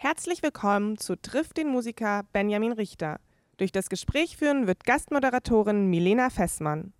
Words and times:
Herzlich 0.00 0.44
willkommen 0.44 0.96
zu 0.96 1.16
Triff 1.16 1.52
den 1.52 1.66
Musiker 1.66 2.22
Benjamin 2.32 2.70
Richter. 2.70 3.18
Durch 3.56 3.72
das 3.72 3.88
Gespräch 3.88 4.36
führen 4.36 4.68
wird 4.68 4.84
Gastmoderatorin 4.84 5.90
Milena 5.90 6.30
Fessmann. 6.30 6.92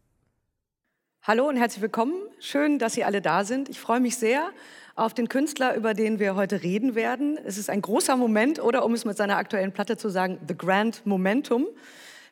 Hallo 1.23 1.49
und 1.49 1.57
herzlich 1.57 1.81
willkommen. 1.81 2.15
Schön, 2.41 2.81
dass 2.81 2.95
Sie 2.95 3.05
alle 3.05 3.23
da 3.23 3.45
sind. 3.45 3.69
Ich 3.69 3.79
freue 3.79 4.01
mich 4.01 4.17
sehr 4.17 4.51
auf 4.97 5.15
den 5.15 5.29
Künstler, 5.29 5.77
über 5.77 5.95
den 5.95 6.19
wir 6.19 6.35
heute 6.35 6.65
reden 6.65 6.97
werden. 6.97 7.39
Es 7.45 7.57
ist 7.57 7.71
ein 7.71 7.83
großer 7.83 8.17
Moment 8.17 8.61
oder 8.61 8.85
um 8.85 8.95
es 8.95 9.05
mit 9.05 9.17
seiner 9.17 9.37
aktuellen 9.37 9.71
Platte 9.71 9.97
zu 9.97 10.09
sagen, 10.09 10.41
The 10.49 10.59
Grand 10.59 11.07
Momentum. 11.07 11.69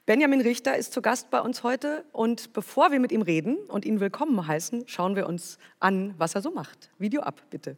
Benjamin 0.04 0.40
Richter 0.40 0.76
ist 0.76 0.92
zu 0.92 1.00
Gast 1.00 1.30
bei 1.30 1.40
uns 1.40 1.62
heute 1.62 2.04
und 2.10 2.52
bevor 2.54 2.90
wir 2.90 2.98
mit 2.98 3.12
ihm 3.12 3.22
reden 3.22 3.56
und 3.68 3.84
ihn 3.84 4.00
willkommen 4.00 4.44
heißen, 4.44 4.88
schauen 4.88 5.14
wir 5.14 5.28
uns 5.28 5.58
an, 5.78 6.16
was 6.18 6.34
er 6.34 6.42
so 6.42 6.50
macht. 6.50 6.90
Video 6.98 7.22
ab, 7.22 7.40
bitte. 7.50 7.76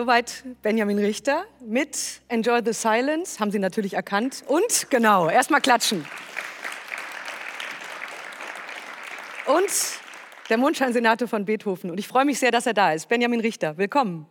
Soweit 0.00 0.44
Benjamin 0.62 0.98
Richter 0.98 1.44
mit 1.60 2.22
Enjoy 2.28 2.62
the 2.64 2.72
Silence, 2.72 3.38
haben 3.38 3.50
Sie 3.50 3.58
natürlich 3.58 3.92
erkannt. 3.92 4.42
Und 4.46 4.88
genau, 4.88 5.28
erstmal 5.28 5.60
klatschen. 5.60 6.06
Und 9.44 9.68
der 10.48 10.56
Mondscheinsenator 10.56 11.28
von 11.28 11.44
Beethoven. 11.44 11.90
Und 11.90 12.00
ich 12.00 12.08
freue 12.08 12.24
mich 12.24 12.38
sehr, 12.38 12.50
dass 12.50 12.64
er 12.64 12.72
da 12.72 12.94
ist. 12.94 13.10
Benjamin 13.10 13.40
Richter, 13.40 13.76
willkommen. 13.76 14.24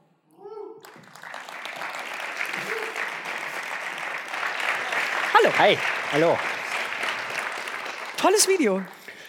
Hallo. 5.36 5.54
Hi, 5.60 5.78
hallo. 6.14 6.36
Tolles 8.18 8.48
Video. 8.48 8.82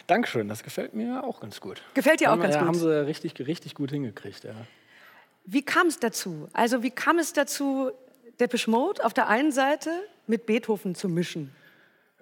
Dankeschön, 0.06 0.48
das 0.48 0.62
gefällt 0.62 0.94
mir 0.94 1.22
auch 1.22 1.38
ganz 1.40 1.60
gut. 1.60 1.82
Gefällt 1.92 2.20
dir 2.20 2.28
auch 2.28 2.32
haben, 2.32 2.40
ganz 2.40 2.54
ja, 2.54 2.60
gut. 2.60 2.68
Haben 2.68 2.78
sie 2.78 3.06
richtig, 3.06 3.38
richtig 3.46 3.74
gut 3.74 3.90
hingekriegt, 3.90 4.44
ja. 4.44 4.54
Wie 5.44 5.62
kam 5.62 5.88
es 5.88 5.98
dazu? 5.98 6.48
Also 6.52 6.82
wie 6.82 6.90
kam 6.90 7.18
es 7.18 7.32
dazu, 7.32 7.90
Depeche 8.38 8.70
Mode 8.70 9.04
auf 9.04 9.12
der 9.12 9.28
einen 9.28 9.52
Seite 9.52 9.90
mit 10.26 10.46
Beethoven 10.46 10.94
zu 10.94 11.08
mischen? 11.08 11.54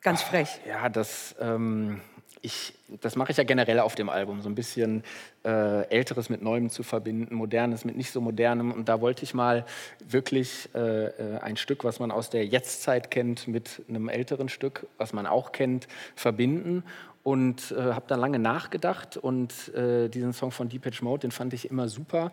Ganz 0.01 0.23
frech. 0.23 0.61
Ja, 0.67 0.89
das 0.89 1.35
ähm, 1.41 2.01
ich, 2.43 2.75
das 3.01 3.17
mache 3.17 3.33
ich 3.33 3.39
ja 3.39 3.45
generell 3.45 3.81
auf 3.81 3.95
dem 3.95 4.09
Album, 4.09 4.43
so 4.43 4.49
ein 4.49 4.55
bisschen 4.55 5.03
äh, 5.45 5.89
Älteres 5.89 6.29
mit 6.29 6.43
Neuem 6.43 6.71
zu 6.71 6.83
verbinden, 6.83 7.35
Modernes 7.35 7.85
mit 7.85 7.97
nicht 7.97 8.11
so 8.11 8.21
Modernem. 8.21 8.73
Und 8.73 8.89
da 8.89 9.01
wollte 9.01 9.25
ich 9.25 9.35
mal 9.35 9.65
wirklich 10.07 10.69
äh, 10.75 11.07
äh, 11.07 11.39
ein 11.41 11.57
Stück, 11.57 11.85
was 11.85 12.01
man 12.01 12.11
aus 12.11 12.31
der 12.31 12.47
Jetztzeit 12.47 13.11
kennt, 13.11 13.49
mit 13.49 13.83
einem 13.89 14.09
älteren 14.09 14.49
Stück, 14.49 14.87
was 14.97 15.13
man 15.13 15.27
auch 15.27 15.53
kennt, 15.53 15.89
verbinden. 16.15 16.85
Und 17.23 17.73
äh, 17.73 17.93
habe 17.93 18.07
dann 18.09 18.21
lange 18.21 18.39
nachgedacht 18.39 19.17
und 19.17 19.75
äh, 19.75 20.09
diesen 20.09 20.33
Song 20.33 20.51
von 20.51 20.69
Depeche 20.69 21.05
Mode, 21.05 21.23
den 21.23 21.31
fand 21.31 21.53
ich 21.53 21.71
immer 21.71 21.89
super 21.89 22.33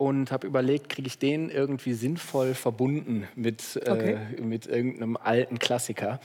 und 0.00 0.32
habe 0.32 0.46
überlegt, 0.46 0.88
kriege 0.88 1.08
ich 1.08 1.18
den 1.18 1.50
irgendwie 1.50 1.92
sinnvoll 1.92 2.54
verbunden 2.54 3.28
mit, 3.34 3.78
äh, 3.84 3.90
okay. 3.90 4.18
mit 4.40 4.64
irgendeinem 4.66 5.18
alten 5.18 5.58
Klassiker. 5.58 6.20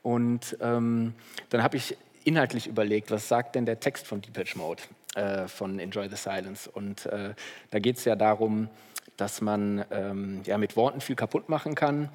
Und 0.00 0.56
ähm, 0.62 1.12
dann 1.50 1.62
habe 1.62 1.76
ich 1.76 1.98
inhaltlich 2.24 2.66
überlegt, 2.66 3.10
was 3.10 3.28
sagt 3.28 3.56
denn 3.56 3.66
der 3.66 3.78
Text 3.78 4.06
von 4.06 4.22
Depeche 4.22 4.56
Mode, 4.56 4.80
äh, 5.16 5.48
von 5.48 5.78
Enjoy 5.78 6.08
the 6.08 6.16
Silence. 6.16 6.70
Und 6.70 7.04
äh, 7.04 7.34
da 7.70 7.78
geht 7.78 7.98
es 7.98 8.06
ja 8.06 8.16
darum, 8.16 8.70
dass 9.18 9.42
man 9.42 9.84
ähm, 9.90 10.40
ja, 10.46 10.56
mit 10.56 10.74
Worten 10.74 11.02
viel 11.02 11.14
kaputt 11.14 11.50
machen 11.50 11.74
kann 11.74 12.08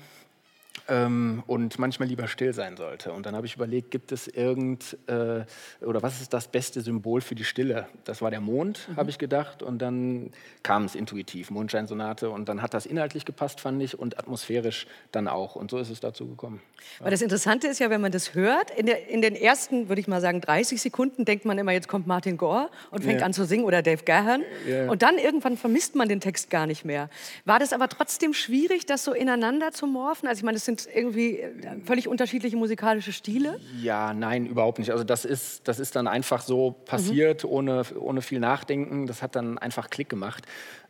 ähm, 0.87 1.43
und 1.47 1.79
manchmal 1.79 2.07
lieber 2.07 2.27
still 2.27 2.53
sein 2.53 2.77
sollte. 2.77 3.11
Und 3.11 3.25
dann 3.25 3.35
habe 3.35 3.47
ich 3.47 3.55
überlegt, 3.55 3.91
gibt 3.91 4.11
es 4.11 4.27
irgend 4.27 4.97
äh, 5.07 5.43
oder 5.81 6.03
was 6.03 6.21
ist 6.21 6.33
das 6.33 6.47
beste 6.47 6.81
Symbol 6.81 7.21
für 7.21 7.35
die 7.35 7.43
Stille? 7.43 7.87
Das 8.03 8.21
war 8.21 8.29
der 8.29 8.41
Mond, 8.41 8.87
mhm. 8.89 8.95
habe 8.97 9.09
ich 9.09 9.17
gedacht. 9.17 9.63
Und 9.63 9.79
dann 9.79 10.31
kam 10.63 10.85
es 10.85 10.95
intuitiv, 10.95 11.49
Mondscheinsonate. 11.49 12.29
Und 12.29 12.49
dann 12.49 12.61
hat 12.61 12.73
das 12.73 12.85
inhaltlich 12.85 13.25
gepasst, 13.25 13.61
fand 13.61 13.81
ich, 13.81 13.97
und 13.97 14.19
atmosphärisch 14.19 14.85
dann 15.11 15.27
auch. 15.27 15.55
Und 15.55 15.71
so 15.71 15.77
ist 15.77 15.89
es 15.89 15.99
dazu 15.99 16.27
gekommen. 16.27 16.61
Weil 16.99 17.11
das 17.11 17.21
Interessante 17.21 17.67
ist 17.67 17.79
ja, 17.79 17.89
wenn 17.89 18.01
man 18.01 18.11
das 18.11 18.35
hört, 18.35 18.71
in, 18.71 18.85
der, 18.85 19.09
in 19.09 19.21
den 19.21 19.35
ersten, 19.35 19.89
würde 19.89 20.01
ich 20.01 20.07
mal 20.07 20.21
sagen, 20.21 20.41
30 20.41 20.81
Sekunden 20.81 21.25
denkt 21.25 21.45
man 21.45 21.57
immer, 21.57 21.71
jetzt 21.71 21.87
kommt 21.87 22.05
Martin 22.05 22.37
Gore 22.37 22.69
und 22.91 23.03
fängt 23.03 23.17
yeah. 23.17 23.25
an 23.25 23.33
zu 23.33 23.45
singen 23.45 23.63
oder 23.63 23.81
Dave 23.81 24.03
Gahan. 24.03 24.43
Yeah. 24.67 24.91
Und 24.91 25.01
dann 25.01 25.17
irgendwann 25.17 25.57
vermisst 25.57 25.95
man 25.95 26.09
den 26.09 26.19
Text 26.19 26.49
gar 26.49 26.67
nicht 26.67 26.85
mehr. 26.85 27.09
War 27.45 27.59
das 27.59 27.73
aber 27.73 27.89
trotzdem 27.89 28.33
schwierig, 28.33 28.85
das 28.85 29.03
so 29.03 29.13
ineinander 29.13 29.71
zu 29.71 29.87
morphen? 29.87 30.27
Also 30.27 30.39
ich 30.39 30.43
meine, 30.43 30.57
sind 30.65 30.87
irgendwie 30.93 31.39
äh, 31.39 31.51
völlig 31.83 32.07
unterschiedliche 32.07 32.57
musikalische 32.57 33.13
Stile? 33.13 33.59
Ja, 33.81 34.13
nein, 34.13 34.45
überhaupt 34.45 34.79
nicht. 34.79 34.91
Also 34.91 35.03
das 35.03 35.25
ist, 35.25 35.67
das 35.67 35.79
ist 35.79 35.95
dann 35.95 36.07
einfach 36.07 36.41
so 36.41 36.71
passiert, 36.71 37.43
mhm. 37.43 37.49
ohne, 37.49 37.83
ohne 37.99 38.21
viel 38.21 38.39
Nachdenken. 38.39 39.07
Das 39.07 39.21
hat 39.21 39.35
dann 39.35 39.57
einfach 39.57 39.89
Klick 39.89 40.09
gemacht. 40.09 40.45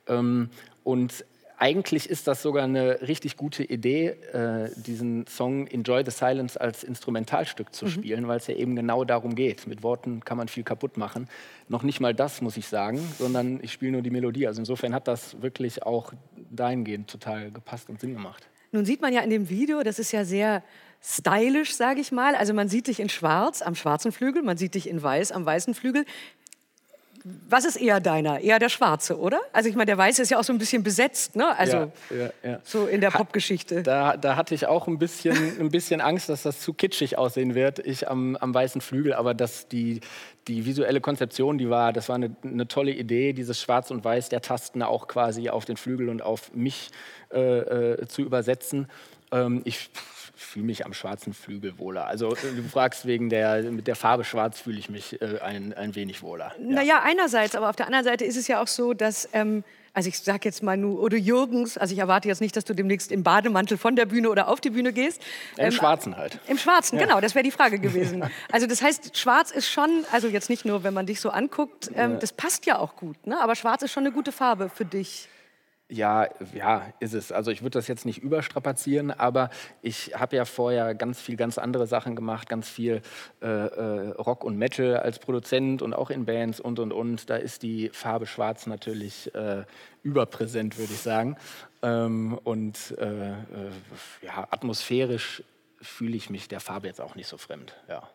Ähm, 0.07 0.49
und 0.83 1.25
eigentlich 1.57 2.09
ist 2.09 2.27
das 2.27 2.41
sogar 2.41 2.63
eine 2.63 3.01
richtig 3.01 3.37
gute 3.37 3.63
Idee, 3.63 4.07
äh, 4.33 4.69
diesen 4.75 5.25
Song 5.27 5.67
Enjoy 5.67 6.03
the 6.03 6.11
Silence 6.11 6.59
als 6.59 6.83
Instrumentalstück 6.83 7.73
zu 7.73 7.85
mhm. 7.85 7.89
spielen, 7.89 8.27
weil 8.27 8.37
es 8.37 8.47
ja 8.47 8.55
eben 8.55 8.75
genau 8.75 9.05
darum 9.05 9.35
geht. 9.35 9.67
Mit 9.67 9.83
Worten 9.83 10.19
kann 10.21 10.37
man 10.37 10.47
viel 10.47 10.63
kaputt 10.63 10.97
machen. 10.97 11.29
Noch 11.69 11.83
nicht 11.83 11.99
mal 11.99 12.13
das, 12.13 12.41
muss 12.41 12.57
ich 12.57 12.67
sagen, 12.67 12.99
sondern 13.17 13.59
ich 13.61 13.71
spiele 13.71 13.93
nur 13.93 14.01
die 14.01 14.09
Melodie. 14.09 14.47
Also 14.47 14.61
insofern 14.61 14.93
hat 14.93 15.07
das 15.07 15.41
wirklich 15.41 15.83
auch 15.83 16.11
dahingehend 16.51 17.09
total 17.09 17.51
gepasst 17.51 17.89
und 17.89 17.99
Sinn 17.99 18.13
gemacht. 18.13 18.47
Nun 18.75 18.83
sieht 18.83 19.01
man 19.01 19.13
ja 19.13 19.21
in 19.21 19.29
dem 19.29 19.47
Video, 19.47 19.83
das 19.83 19.99
ist 19.99 20.11
ja 20.11 20.25
sehr 20.25 20.61
stylisch, 21.01 21.73
sage 21.75 22.01
ich 22.01 22.11
mal. 22.11 22.35
Also 22.35 22.53
man 22.53 22.67
sieht 22.67 22.87
dich 22.87 22.99
in 22.99 23.07
Schwarz 23.07 23.61
am 23.61 23.73
schwarzen 23.73 24.11
Flügel, 24.11 24.43
man 24.43 24.57
sieht 24.57 24.75
dich 24.75 24.89
in 24.89 25.01
Weiß 25.01 25.31
am 25.31 25.45
weißen 25.45 25.73
Flügel. 25.73 26.03
Was 27.49 27.65
ist 27.65 27.77
eher 27.77 27.99
deiner? 27.99 28.39
Eher 28.39 28.59
der 28.59 28.69
Schwarze, 28.69 29.17
oder? 29.17 29.39
Also 29.51 29.67
ich 29.67 29.75
meine, 29.75 29.87
der 29.87 29.97
Weiße 29.97 30.21
ist 30.21 30.29
ja 30.29 30.37
auch 30.37 30.43
so 30.43 30.53
ein 30.53 30.59
bisschen 30.59 30.83
besetzt, 30.83 31.35
ne? 31.35 31.57
Also 31.57 31.77
ja, 32.11 32.15
ja, 32.15 32.29
ja. 32.43 32.59
so 32.63 32.85
in 32.85 33.01
der 33.01 33.09
Popgeschichte. 33.09 33.81
Da, 33.81 34.15
da 34.15 34.35
hatte 34.35 34.53
ich 34.53 34.67
auch 34.67 34.87
ein 34.87 34.99
bisschen, 34.99 35.35
ein 35.59 35.69
bisschen 35.69 36.01
Angst, 36.01 36.29
dass 36.29 36.43
das 36.43 36.59
zu 36.59 36.73
kitschig 36.73 37.17
aussehen 37.17 37.55
wird, 37.55 37.79
ich 37.79 38.07
am, 38.07 38.35
am 38.35 38.53
weißen 38.53 38.79
Flügel. 38.79 39.15
Aber 39.15 39.33
dass 39.33 39.67
die, 39.67 40.01
die 40.47 40.67
visuelle 40.67 41.01
Konzeption, 41.01 41.57
die 41.57 41.67
war, 41.67 41.93
das 41.93 42.09
war 42.09 42.15
eine, 42.15 42.35
eine 42.43 42.67
tolle 42.67 42.91
Idee, 42.91 43.33
dieses 43.33 43.59
Schwarz 43.59 43.89
und 43.89 44.05
Weiß 44.05 44.29
der 44.29 44.41
Tasten 44.41 44.83
auch 44.83 45.07
quasi 45.07 45.49
auf 45.49 45.65
den 45.65 45.77
Flügel 45.77 46.09
und 46.09 46.21
auf 46.21 46.53
mich 46.53 46.91
äh, 47.33 47.39
äh, 47.39 48.07
zu 48.07 48.21
übersetzen. 48.21 48.87
Ähm, 49.31 49.63
ich 49.65 49.89
fühle 50.35 50.65
mich 50.65 50.85
am 50.85 50.93
schwarzen 50.93 51.33
Flügel 51.33 51.77
wohler. 51.77 52.07
Also 52.07 52.33
äh, 52.33 52.55
du 52.55 52.63
fragst 52.63 53.05
wegen 53.05 53.29
der, 53.29 53.63
mit 53.71 53.87
der 53.87 53.95
Farbe 53.95 54.23
schwarz 54.23 54.59
fühle 54.59 54.79
ich 54.79 54.89
mich 54.89 55.21
äh, 55.21 55.39
ein, 55.39 55.73
ein 55.73 55.95
wenig 55.95 56.21
wohler. 56.21 56.53
Ja. 56.59 56.65
Naja, 56.65 57.01
einerseits, 57.03 57.55
aber 57.55 57.69
auf 57.69 57.75
der 57.75 57.87
anderen 57.87 58.05
Seite 58.05 58.25
ist 58.25 58.37
es 58.37 58.47
ja 58.47 58.61
auch 58.61 58.67
so, 58.67 58.93
dass... 58.93 59.29
Ähm, 59.33 59.63
also 59.95 60.09
ich 60.09 60.19
sage 60.19 60.41
jetzt 60.43 60.61
mal 60.61 60.75
nur, 60.75 61.01
oder 61.01 61.15
Jürgens, 61.15 61.77
also 61.77 61.93
ich 61.93 61.99
erwarte 61.99 62.27
jetzt 62.27 62.41
nicht, 62.41 62.57
dass 62.57 62.65
du 62.65 62.73
demnächst 62.73 63.13
im 63.13 63.23
Bademantel 63.23 63.77
von 63.77 63.95
der 63.95 64.05
Bühne 64.05 64.29
oder 64.29 64.49
auf 64.49 64.59
die 64.59 64.69
Bühne 64.69 64.91
gehst. 64.91 65.21
Im 65.55 65.67
ähm, 65.67 65.71
Schwarzen 65.71 66.17
halt. 66.17 66.37
Im 66.49 66.57
Schwarzen, 66.57 66.99
ja. 66.99 67.05
genau, 67.05 67.21
das 67.21 67.33
wäre 67.33 67.43
die 67.43 67.51
Frage 67.51 67.79
gewesen. 67.79 68.23
Also 68.51 68.67
das 68.67 68.81
heißt, 68.81 69.17
Schwarz 69.17 69.51
ist 69.51 69.69
schon, 69.69 70.03
also 70.11 70.27
jetzt 70.27 70.49
nicht 70.49 70.65
nur, 70.65 70.83
wenn 70.83 70.93
man 70.93 71.05
dich 71.05 71.21
so 71.21 71.29
anguckt, 71.29 71.89
ähm, 71.95 72.19
das 72.19 72.33
passt 72.33 72.65
ja 72.65 72.77
auch 72.77 72.95
gut, 72.97 73.25
ne? 73.25 73.39
aber 73.41 73.55
Schwarz 73.55 73.81
ist 73.81 73.91
schon 73.91 74.03
eine 74.05 74.13
gute 74.13 74.31
Farbe 74.31 74.69
für 74.69 74.83
dich. 74.83 75.29
Ja, 75.95 76.27
ja, 76.53 76.93
ist 76.99 77.13
es. 77.13 77.31
Also 77.31 77.51
ich 77.51 77.61
würde 77.61 77.77
das 77.77 77.87
jetzt 77.87 78.05
nicht 78.05 78.17
überstrapazieren, 78.17 79.11
aber 79.11 79.49
ich 79.81 80.11
habe 80.13 80.35
ja 80.35 80.43
vorher 80.43 80.93
ganz 80.93 81.21
viel, 81.21 81.37
ganz 81.37 81.57
andere 81.57 81.87
Sachen 81.87 82.17
gemacht, 82.17 82.49
ganz 82.49 82.67
viel 82.67 83.01
äh, 83.41 83.47
äh, 83.47 84.09
Rock 84.09 84.43
und 84.43 84.57
Metal 84.57 84.97
als 84.97 85.19
Produzent 85.19 85.81
und 85.81 85.93
auch 85.93 86.09
in 86.09 86.25
Bands 86.25 86.59
und 86.59 86.79
und 86.79 86.91
und. 86.91 87.29
Da 87.29 87.37
ist 87.37 87.63
die 87.63 87.89
Farbe 87.93 88.25
Schwarz 88.25 88.67
natürlich 88.67 89.33
äh, 89.35 89.63
überpräsent, 90.03 90.77
würde 90.77 90.91
ich 90.91 90.99
sagen. 90.99 91.37
Ähm, 91.81 92.37
und 92.43 92.93
äh, 92.97 93.31
äh, 93.31 93.35
ja, 94.21 94.47
atmosphärisch 94.51 95.43
fühle 95.81 96.17
ich 96.17 96.29
mich 96.29 96.49
der 96.49 96.59
Farbe 96.59 96.87
jetzt 96.87 96.99
auch 96.99 97.15
nicht 97.15 97.27
so 97.27 97.37
fremd. 97.37 97.73
Ja. 97.87 98.09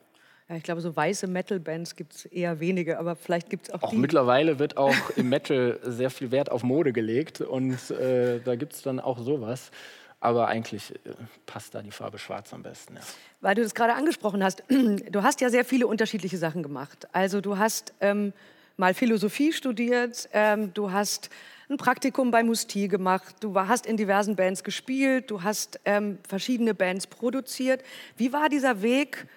Ja, 0.51 0.57
ich 0.57 0.65
glaube, 0.65 0.81
so 0.81 0.97
weiße 0.97 1.29
Metal-Bands 1.29 1.95
gibt 1.95 2.13
es 2.13 2.25
eher 2.25 2.59
wenige, 2.59 2.99
aber 2.99 3.15
vielleicht 3.15 3.51
gibt 3.51 3.69
es 3.69 3.73
auch, 3.73 3.85
auch 3.85 3.91
die. 3.91 3.97
mittlerweile 3.97 4.59
wird 4.59 4.77
auch 4.77 4.97
im 5.17 5.29
Metal 5.29 5.79
sehr 5.85 6.11
viel 6.11 6.33
Wert 6.33 6.51
auf 6.51 6.65
Mode 6.65 6.93
gelegt 6.93 7.41
und 7.41 7.93
äh, 7.93 8.41
da 8.41 8.57
gibt 8.57 8.73
es 8.73 8.83
dann 8.83 8.99
auch 8.99 9.21
sowas. 9.21 9.71
Aber 10.19 10.49
eigentlich 10.49 10.93
äh, 10.93 11.13
passt 11.47 11.77
da 11.77 11.83
die 11.83 11.93
Farbe 11.93 12.19
Schwarz 12.19 12.53
am 12.53 12.65
besten. 12.65 12.97
Ja. 12.97 13.01
Weil 13.41 13.55
du 13.55 13.63
das 13.63 13.77
gerade 13.77 13.95
angesprochen 13.95 14.43
hast, 14.43 14.65
du 15.11 15.23
hast 15.23 15.41
ja 15.41 15.51
sehr 15.51 15.65
viele 15.65 15.87
unterschiedliche 15.87 16.37
Sachen 16.37 16.65
gemacht. 16.65 17.07
Also 17.13 17.41
du 17.41 17.57
hast 17.57 17.95
ähm, 18.01 18.33
mal 18.77 18.93
Philosophie 18.93 19.53
studiert, 19.53 20.29
ähm, 20.33 20.75
du 20.75 20.91
hast 20.91 21.31
ein 21.69 21.77
Praktikum 21.77 22.33
bei 22.33 22.43
Musti 22.43 22.89
gemacht, 22.89 23.37
du 23.39 23.55
hast 23.55 23.87
in 23.87 23.97
diversen 23.97 24.35
Bands 24.35 24.65
gespielt, 24.65 25.31
du 25.31 25.45
hast 25.45 25.79
ähm, 25.85 26.19
verschiedene 26.29 26.75
Bands 26.75 27.07
produziert. 27.07 27.85
Wie 28.17 28.33
war 28.33 28.49
dieser 28.49 28.83
Weg? 28.83 29.29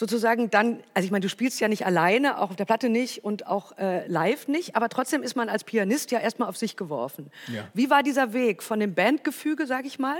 Sozusagen 0.00 0.48
dann, 0.48 0.82
also 0.94 1.04
ich 1.04 1.10
meine, 1.10 1.20
du 1.20 1.28
spielst 1.28 1.60
ja 1.60 1.68
nicht 1.68 1.84
alleine, 1.84 2.38
auch 2.38 2.48
auf 2.48 2.56
der 2.56 2.64
Platte 2.64 2.88
nicht 2.88 3.22
und 3.22 3.46
auch 3.46 3.76
äh, 3.76 4.06
live 4.08 4.48
nicht, 4.48 4.74
aber 4.74 4.88
trotzdem 4.88 5.22
ist 5.22 5.36
man 5.36 5.50
als 5.50 5.62
Pianist 5.62 6.10
ja 6.10 6.18
erstmal 6.18 6.48
auf 6.48 6.56
sich 6.56 6.74
geworfen. 6.74 7.30
Ja. 7.54 7.68
Wie 7.74 7.90
war 7.90 8.02
dieser 8.02 8.32
Weg 8.32 8.62
von 8.62 8.80
dem 8.80 8.94
Bandgefüge, 8.94 9.66
sage 9.66 9.86
ich 9.86 9.98
mal, 9.98 10.16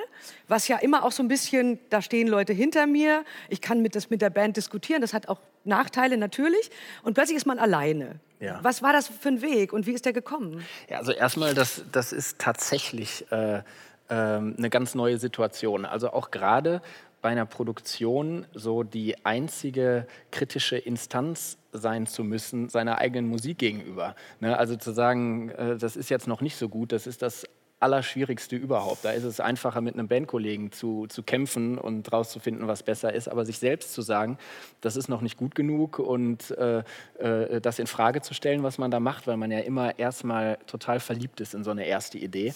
was 0.49 0.69
ja 0.69 0.77
immer 0.77 1.03
auch 1.03 1.13
so 1.13 1.23
ein 1.23 1.29
bisschen, 1.29 1.79
da 1.89 2.03
stehen 2.03 2.29
Leute 2.29 2.53
hinter 2.53 2.87
mir, 2.87 3.25
ich 3.49 3.63
kann 3.63 3.81
mit, 3.81 3.95
das 3.97 4.11
mit 4.11 4.21
der 4.21 4.29
Band 4.29 4.59
diskutieren, 4.59 5.01
das 5.01 5.15
hat 5.15 5.31
auch 5.31 5.41
Nachteile 5.65 6.19
natürlich, 6.19 6.71
und 7.03 7.15
plötzlich 7.15 7.39
ist 7.39 7.47
man 7.47 7.59
alleine. 7.59 8.21
Ja. 8.39 8.59
Was 8.63 8.83
war 8.83 8.93
das 8.93 9.09
für 9.09 9.29
ein 9.29 9.41
Weg 9.41 9.73
und 9.73 9.87
wie 9.87 9.93
ist 9.93 10.05
der 10.05 10.13
gekommen? 10.13 10.63
Ja, 10.91 10.99
also 10.99 11.13
erstmal, 11.13 11.55
das, 11.55 11.85
das 11.91 12.13
ist 12.13 12.39
tatsächlich 12.39 13.25
äh, 13.33 13.63
ähm, 14.11 14.57
eine 14.59 14.69
ganz 14.69 14.95
neue 14.95 15.19
Situation. 15.19 15.87
Also 15.87 16.13
auch 16.13 16.31
gerade 16.31 16.83
bei 17.23 17.31
einer 17.31 17.47
Produktion 17.47 18.47
so 18.53 18.83
die 18.83 19.25
einzige 19.25 20.07
kritische 20.31 20.77
Instanz 20.77 21.59
sein 21.73 22.07
zu 22.07 22.25
müssen 22.25 22.69
seiner 22.69 22.99
eigenen 22.99 23.29
Musik 23.29 23.59
gegenüber. 23.59 24.17
Ne? 24.41 24.57
Also 24.59 24.77
zu 24.77 24.93
sagen, 24.93 25.51
äh, 25.51 25.77
das 25.77 25.97
ist 25.97 26.09
jetzt 26.09 26.27
noch 26.27 26.41
nicht 26.41 26.57
so 26.57 26.69
gut, 26.69 26.93
das 26.93 27.07
ist 27.07 27.23
das 27.23 27.47
Allerschwierigste 27.81 28.57
überhaupt. 28.57 29.05
Da 29.05 29.11
ist 29.11 29.25
es 29.25 29.41
einfacher, 29.41 29.81
mit 29.81 29.95
einem 29.95 30.07
Bandkollegen 30.07 30.71
zu, 30.71 31.07
zu 31.09 31.23
kämpfen 31.23 31.79
und 31.79 32.13
rauszufinden, 32.13 32.69
was 32.69 32.83
besser 32.83 33.13
ist. 33.13 33.29
Aber 33.29 33.45
sich 33.45 33.59
selbst 33.59 33.93
zu 33.95 34.03
sagen, 34.03 34.39
das 34.81 34.97
ist 34.97 35.09
noch 35.09 35.23
nicht 35.23 35.37
gut 35.37 35.55
genug 35.55 35.99
und 35.99 36.51
äh, 36.53 36.83
äh, 37.19 37.61
das 37.61 37.79
in 37.79 37.87
Frage 37.87 38.21
zu 38.21 38.35
stellen, 38.35 38.63
was 38.63 38.79
man 38.79 38.91
da 38.91 39.01
macht, 39.01 39.27
weil 39.27 39.39
man 39.39 39.51
ja 39.51 39.61
immer 39.61 39.99
erstmal 39.99 40.59
total 40.67 41.01
verliebt 41.01 41.41
ist 41.41 41.55
in 41.55 41.65
so 41.65 41.71
eine 41.71 41.87
erste 41.87 42.19
Idee. 42.19 42.55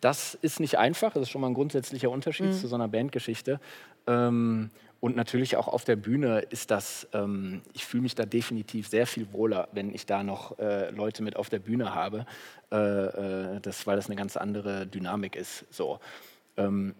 Das 0.00 0.34
ist 0.34 0.60
nicht 0.60 0.78
einfach. 0.78 1.12
Das 1.12 1.22
ist 1.22 1.30
schon 1.30 1.40
mal 1.40 1.48
ein 1.48 1.54
grundsätzlicher 1.54 2.10
Unterschied 2.10 2.46
mhm. 2.46 2.52
zu 2.52 2.66
so 2.66 2.74
einer 2.74 2.88
Bandgeschichte. 2.88 3.60
Ähm, 4.06 4.70
und 5.06 5.14
natürlich 5.14 5.56
auch 5.56 5.68
auf 5.68 5.84
der 5.84 5.94
Bühne 5.94 6.40
ist 6.40 6.72
das, 6.72 7.06
ähm, 7.12 7.62
ich 7.74 7.86
fühle 7.86 8.02
mich 8.02 8.16
da 8.16 8.26
definitiv 8.26 8.88
sehr 8.88 9.06
viel 9.06 9.32
wohler, 9.32 9.68
wenn 9.70 9.94
ich 9.94 10.04
da 10.04 10.24
noch 10.24 10.58
äh, 10.58 10.90
Leute 10.90 11.22
mit 11.22 11.36
auf 11.36 11.48
der 11.48 11.60
Bühne 11.60 11.94
habe, 11.94 12.26
äh, 12.72 12.76
äh, 12.76 13.60
das, 13.60 13.86
weil 13.86 13.94
das 13.94 14.06
eine 14.06 14.16
ganz 14.16 14.36
andere 14.36 14.84
Dynamik 14.88 15.36
ist. 15.36 15.64
So. 15.70 16.00
Ähm, 16.56 16.96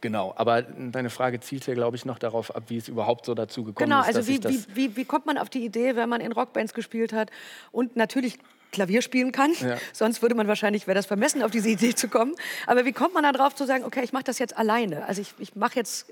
Genau, 0.00 0.32
aber 0.36 0.62
deine 0.62 1.10
Frage 1.10 1.40
zielt 1.40 1.66
ja, 1.66 1.74
glaube 1.74 1.96
ich, 1.96 2.04
noch 2.04 2.20
darauf 2.20 2.54
ab, 2.54 2.62
wie 2.68 2.76
es 2.76 2.86
überhaupt 2.86 3.26
so 3.26 3.34
dazu 3.34 3.64
gekommen 3.64 3.90
genau, 3.90 4.02
ist. 4.02 4.06
Genau, 4.06 4.18
also 4.18 4.28
wie, 4.28 4.66
wie, 4.74 4.76
wie, 4.76 4.96
wie 4.98 5.04
kommt 5.04 5.26
man 5.26 5.36
auf 5.36 5.50
die 5.50 5.64
Idee, 5.64 5.96
wenn 5.96 6.08
man 6.08 6.20
in 6.20 6.30
Rockbands 6.30 6.74
gespielt 6.74 7.12
hat 7.12 7.32
und 7.72 7.96
natürlich 7.96 8.38
Klavier 8.70 9.02
spielen 9.02 9.32
kann. 9.32 9.52
Ja. 9.60 9.76
Sonst 9.92 10.22
würde 10.22 10.34
man 10.34 10.48
wahrscheinlich, 10.48 10.86
wäre 10.86 10.94
das 10.94 11.06
vermessen, 11.06 11.42
auf 11.42 11.50
diese 11.50 11.68
Idee 11.68 11.94
zu 11.94 12.08
kommen. 12.08 12.34
Aber 12.66 12.84
wie 12.84 12.92
kommt 12.92 13.14
man 13.14 13.22
dann 13.22 13.34
drauf 13.34 13.54
zu 13.54 13.66
sagen, 13.66 13.84
okay, 13.84 14.02
ich 14.02 14.12
mache 14.12 14.24
das 14.24 14.38
jetzt 14.38 14.56
alleine? 14.56 15.06
Also 15.06 15.22
ich, 15.22 15.34
ich 15.38 15.56
mache 15.56 15.76
jetzt 15.76 16.06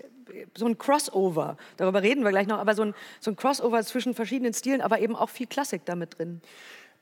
so 0.56 0.66
ein 0.66 0.78
Crossover, 0.78 1.56
darüber 1.76 2.02
reden 2.02 2.22
wir 2.22 2.30
gleich 2.30 2.46
noch, 2.46 2.58
aber 2.58 2.74
so 2.74 2.82
ein, 2.82 2.94
so 3.20 3.30
ein 3.30 3.36
Crossover 3.36 3.82
zwischen 3.82 4.14
verschiedenen 4.14 4.52
Stilen, 4.54 4.80
aber 4.80 5.00
eben 5.00 5.16
auch 5.16 5.30
viel 5.30 5.46
Klassik 5.46 5.82
damit 5.84 6.18
drin. 6.18 6.40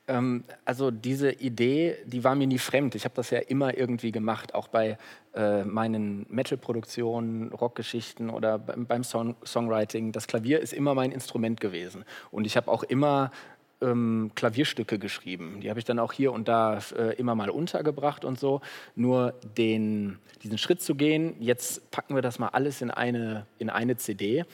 Ähm, 0.07 0.43
also 0.65 0.91
diese 0.91 1.31
Idee, 1.31 1.97
die 2.05 2.23
war 2.23 2.35
mir 2.35 2.47
nie 2.47 2.59
fremd. 2.59 2.95
Ich 2.95 3.03
habe 3.03 3.15
das 3.15 3.29
ja 3.29 3.39
immer 3.39 3.77
irgendwie 3.77 4.11
gemacht, 4.11 4.55
auch 4.55 4.69
bei 4.69 4.97
äh, 5.35 5.63
meinen 5.63 6.25
Metal-Produktionen, 6.29 7.51
Rockgeschichten 7.51 8.29
oder 8.29 8.57
beim, 8.57 8.85
beim 8.85 9.03
Song 9.03 9.35
Songwriting. 9.45 10.13
Das 10.13 10.27
Klavier 10.27 10.61
ist 10.61 10.73
immer 10.73 10.95
mein 10.95 11.11
Instrument 11.11 11.59
gewesen. 11.59 12.05
Und 12.31 12.45
ich 12.45 12.55
habe 12.55 12.71
auch 12.71 12.83
immer 12.83 13.31
ähm, 13.81 14.31
Klavierstücke 14.35 14.99
geschrieben. 14.99 15.59
Die 15.61 15.69
habe 15.69 15.79
ich 15.79 15.85
dann 15.85 15.99
auch 15.99 16.13
hier 16.13 16.31
und 16.31 16.47
da 16.47 16.79
äh, 16.97 17.15
immer 17.15 17.35
mal 17.35 17.49
untergebracht 17.49 18.25
und 18.25 18.39
so. 18.39 18.61
Nur 18.95 19.33
den, 19.57 20.19
diesen 20.43 20.57
Schritt 20.57 20.81
zu 20.81 20.95
gehen, 20.95 21.35
jetzt 21.39 21.91
packen 21.91 22.15
wir 22.15 22.21
das 22.21 22.39
mal 22.39 22.49
alles 22.49 22.81
in 22.81 22.91
eine, 22.91 23.45
in 23.59 23.69
eine 23.69 23.97
CD, 23.97 24.45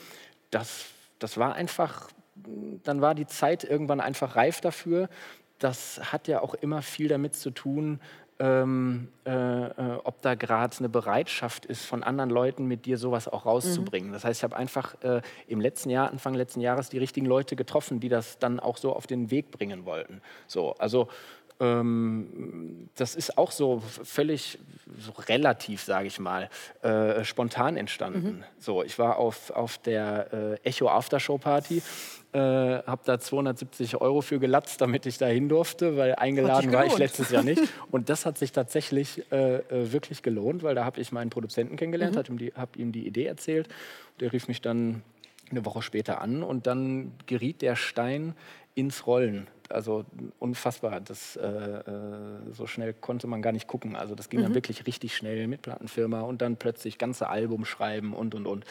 das, 0.52 0.86
das 1.20 1.38
war 1.38 1.56
einfach, 1.56 2.10
dann 2.84 3.02
war 3.02 3.16
die 3.16 3.28
Zeit 3.28 3.64
irgendwann 3.64 4.02
einfach 4.02 4.36
reif 4.36 4.62
dafür 4.62 5.10
das 5.64 6.12
hat 6.12 6.28
ja 6.28 6.42
auch 6.42 6.56
immer 6.56 6.82
viel 6.82 7.08
damit 7.08 7.36
zu 7.36 7.50
tun, 7.50 8.02
ähm, 8.44 9.08
äh, 9.26 9.32
äh, 9.32 9.72
ob 10.04 10.22
da 10.22 10.36
gerade 10.36 10.78
eine 10.80 10.90
Bereitschaft 10.90 11.66
ist, 11.66 11.86
von 11.86 12.04
anderen 12.04 12.30
Leuten 12.30 12.66
mit 12.66 12.86
dir 12.86 12.98
sowas 12.98 13.30
auch 13.30 13.46
rauszubringen. 13.46 14.10
Mhm. 14.10 14.14
Das 14.14 14.26
heißt, 14.26 14.42
ich 14.42 14.44
habe 14.44 14.58
einfach 14.58 15.02
äh, 15.02 15.22
im 15.48 15.62
letzten 15.62 15.90
Jahr, 15.90 16.12
Anfang 16.12 16.34
letzten 16.34 16.60
Jahres, 16.60 16.90
die 16.90 16.98
richtigen 16.98 17.26
Leute 17.26 17.56
getroffen, 17.56 18.02
die 18.02 18.10
das 18.10 18.40
dann 18.40 18.60
auch 18.60 18.76
so 18.76 18.94
auf 18.94 19.08
den 19.08 19.32
Weg 19.32 19.52
bringen 19.52 19.86
wollten. 19.86 20.22
So, 20.48 20.74
also 20.74 21.08
ähm, 21.62 22.90
das 22.96 23.16
ist 23.16 23.38
auch 23.38 23.52
so 23.52 23.82
völlig 24.04 24.60
so 25.00 25.14
relativ, 25.30 25.82
sage 25.82 26.08
ich 26.08 26.20
mal, 26.20 26.50
äh, 26.82 27.24
spontan 27.24 27.78
entstanden. 27.78 28.40
Mhm. 28.40 28.44
So, 28.60 28.84
ich 28.84 29.00
war 29.00 29.18
auf, 29.18 29.52
auf 29.52 29.78
der 29.78 30.34
äh, 30.34 30.68
Echo 30.68 30.90
Aftershow 30.90 31.38
Party 31.38 31.82
äh, 32.34 32.40
habe 32.40 33.02
da 33.06 33.20
270 33.20 34.02
Euro 34.02 34.22
für 34.22 34.40
gelatzt, 34.40 34.82
damit 34.82 35.06
ich 35.06 35.18
da 35.18 35.28
hin 35.28 35.50
durfte, 35.50 35.98
weil 35.98 36.16
eingeladen 36.16 36.72
war 36.72 36.86
ich 36.86 36.98
letztes 36.98 37.30
Jahr 37.30 37.44
nicht. 37.44 37.62
Und 37.92 38.10
das 38.10 38.26
hat 38.26 38.38
sich 38.38 38.52
tatsächlich 38.52 39.32
äh, 39.32 39.58
äh 39.58 39.92
wirklich 39.92 40.24
gelohnt, 40.24 40.64
weil 40.64 40.76
da 40.76 40.86
habe 40.86 41.00
ich 41.00 41.12
meinen 41.12 41.30
Produzenten 41.30 41.76
kennengelernt, 41.76 42.16
mhm. 42.30 42.52
habe 42.56 42.80
ihm 42.80 42.92
die 42.92 43.06
Idee 43.06 43.26
erzählt. 43.26 43.68
Der 44.20 44.34
rief 44.34 44.48
mich 44.48 44.62
dann 44.62 45.04
eine 45.52 45.66
Woche 45.66 45.82
später 45.82 46.22
an 46.22 46.44
und 46.44 46.68
dann 46.68 47.12
geriet 47.26 47.62
der 47.62 47.76
Stein 47.76 48.34
ins 48.76 49.06
Rollen. 49.06 49.48
Also 49.70 50.06
unfassbar. 50.40 51.02
Das, 51.02 51.36
äh, 51.36 51.48
äh, 51.48 52.52
so 52.52 52.68
schnell 52.68 52.94
konnte 52.94 53.28
man 53.28 53.42
gar 53.42 53.52
nicht 53.52 53.68
gucken. 53.68 53.96
Also 53.96 54.16
das 54.16 54.30
ging 54.30 54.40
mhm. 54.40 54.46
dann 54.46 54.56
wirklich 54.56 54.86
richtig 54.88 55.16
schnell 55.16 55.48
mit 55.48 55.62
Plattenfirma 55.62 56.22
und 56.22 56.42
dann 56.42 56.58
plötzlich 56.58 56.98
ganze 56.98 57.30
Album 57.30 57.66
schreiben 57.66 58.14
und 58.14 58.36
und 58.36 58.46
und. 58.46 58.66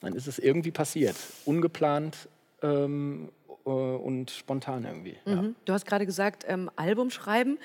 Dann 0.00 0.14
ist 0.14 0.26
es 0.26 0.38
irgendwie 0.38 0.72
passiert. 0.72 1.16
Ungeplant, 1.44 2.28
ähm, 2.62 3.30
äh, 3.64 3.68
und 3.68 4.30
spontan 4.30 4.84
irgendwie. 4.84 5.16
Mhm. 5.24 5.32
Ja. 5.32 5.44
Du 5.64 5.72
hast 5.72 5.86
gerade 5.86 6.06
gesagt, 6.06 6.44
ähm, 6.48 6.70
Album 6.76 7.10
schreiben. 7.10 7.58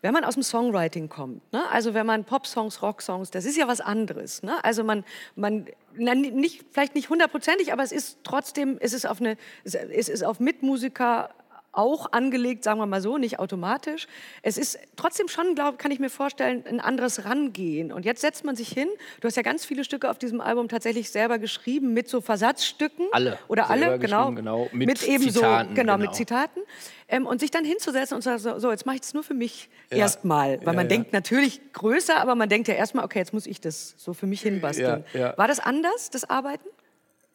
Wenn 0.00 0.14
man 0.14 0.22
aus 0.22 0.34
dem 0.34 0.44
Songwriting 0.44 1.08
kommt, 1.08 1.52
ne? 1.52 1.68
also 1.72 1.92
wenn 1.92 2.06
man 2.06 2.22
Pop-Songs, 2.22 2.82
Rock-Songs, 2.82 3.32
das 3.32 3.44
ist 3.44 3.56
ja 3.56 3.66
was 3.66 3.80
anderes. 3.80 4.44
Ne? 4.44 4.62
Also 4.62 4.84
man, 4.84 5.04
man 5.34 5.66
na, 5.96 6.14
nicht, 6.14 6.64
vielleicht 6.70 6.94
nicht 6.94 7.10
hundertprozentig, 7.10 7.72
aber 7.72 7.82
es 7.82 7.90
ist 7.90 8.18
trotzdem, 8.22 8.78
es 8.80 8.92
ist 8.92 9.06
auf, 9.08 9.20
eine, 9.20 9.36
es 9.64 10.08
ist 10.08 10.22
auf 10.22 10.38
Mitmusiker 10.38 11.30
auch 11.72 12.12
angelegt, 12.12 12.64
sagen 12.64 12.80
wir 12.80 12.86
mal 12.86 13.00
so, 13.00 13.18
nicht 13.18 13.38
automatisch. 13.38 14.06
Es 14.42 14.58
ist 14.58 14.78
trotzdem 14.96 15.28
schon, 15.28 15.54
glaube 15.54 15.76
kann 15.76 15.90
ich 15.90 15.98
mir 15.98 16.10
vorstellen, 16.10 16.64
ein 16.66 16.80
anderes 16.80 17.24
Rangehen. 17.24 17.92
Und 17.92 18.04
jetzt 18.04 18.20
setzt 18.20 18.44
man 18.44 18.56
sich 18.56 18.68
hin. 18.68 18.88
Du 19.20 19.28
hast 19.28 19.36
ja 19.36 19.42
ganz 19.42 19.64
viele 19.64 19.84
Stücke 19.84 20.10
auf 20.10 20.18
diesem 20.18 20.40
Album 20.40 20.68
tatsächlich 20.68 21.10
selber 21.10 21.38
geschrieben 21.38 21.92
mit 21.92 22.08
so 22.08 22.20
Versatzstücken. 22.20 23.06
Alle. 23.12 23.38
Oder 23.48 23.70
alle, 23.70 23.98
genau. 23.98 24.32
genau. 24.32 24.68
Mit, 24.72 24.88
mit 24.88 25.02
eben 25.02 25.22
Zitaten, 25.24 25.70
so, 25.70 25.74
genau, 25.74 25.96
genau, 25.96 25.98
mit 25.98 26.14
Zitaten. 26.14 26.62
Ähm, 27.08 27.26
und 27.26 27.40
sich 27.40 27.50
dann 27.50 27.64
hinzusetzen 27.64 28.16
und 28.16 28.22
zu 28.22 28.38
sagen, 28.38 28.60
so, 28.60 28.70
jetzt 28.70 28.84
mache 28.84 28.96
ich 28.96 29.02
es 29.02 29.14
nur 29.14 29.22
für 29.22 29.34
mich 29.34 29.70
ja. 29.90 29.98
erstmal. 29.98 30.58
Weil 30.60 30.66
ja, 30.66 30.72
man 30.72 30.86
ja. 30.86 30.88
denkt 30.88 31.12
natürlich 31.12 31.60
größer, 31.72 32.18
aber 32.18 32.34
man 32.34 32.48
denkt 32.48 32.68
ja 32.68 32.74
erstmal, 32.74 33.04
okay, 33.04 33.18
jetzt 33.18 33.32
muss 33.32 33.46
ich 33.46 33.60
das 33.60 33.94
so 33.96 34.14
für 34.14 34.26
mich 34.26 34.42
hinbasteln. 34.42 35.04
War 35.36 35.48
das 35.48 35.60
anders, 35.60 36.10
das 36.10 36.28
Arbeiten? 36.28 36.68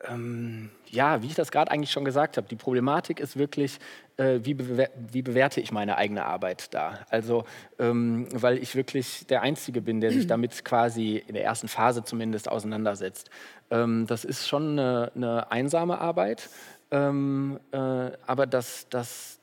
Ähm, 0.07 0.69
ja, 0.93 1.23
wie 1.23 1.27
ich 1.27 1.35
das 1.35 1.51
gerade 1.51 1.71
eigentlich 1.71 1.91
schon 1.91 2.05
gesagt 2.05 2.37
habe, 2.37 2.47
die 2.47 2.55
Problematik 2.55 3.19
ist 3.19 3.35
wirklich, 3.35 3.79
äh, 4.17 4.39
wie, 4.43 4.53
bewer 4.53 4.89
wie, 4.95 5.23
bewerte 5.23 5.59
ich 5.59 5.71
meine 5.71 5.97
eigene 5.97 6.25
Arbeit 6.25 6.73
da? 6.73 6.99
Also, 7.09 7.45
ähm, 7.79 8.27
weil 8.31 8.59
ich 8.59 8.75
wirklich 8.75 9.25
der 9.27 9.41
Einzige 9.41 9.81
bin, 9.81 10.01
der 10.01 10.11
sich 10.11 10.27
damit 10.27 10.63
quasi 10.63 11.23
in 11.25 11.33
der 11.33 11.43
ersten 11.43 11.67
Phase 11.67 12.03
zumindest 12.03 12.47
auseinandersetzt. 12.47 13.31
Ähm, 13.71 14.05
das 14.07 14.23
ist 14.23 14.47
schon 14.47 14.77
eine, 14.77 15.11
eine 15.15 15.51
einsame 15.51 15.99
Arbeit, 15.99 16.49
ähm, 16.91 17.59
äh, 17.71 17.77
aber 18.27 18.45
das, 18.45 18.87
das, 18.89 19.39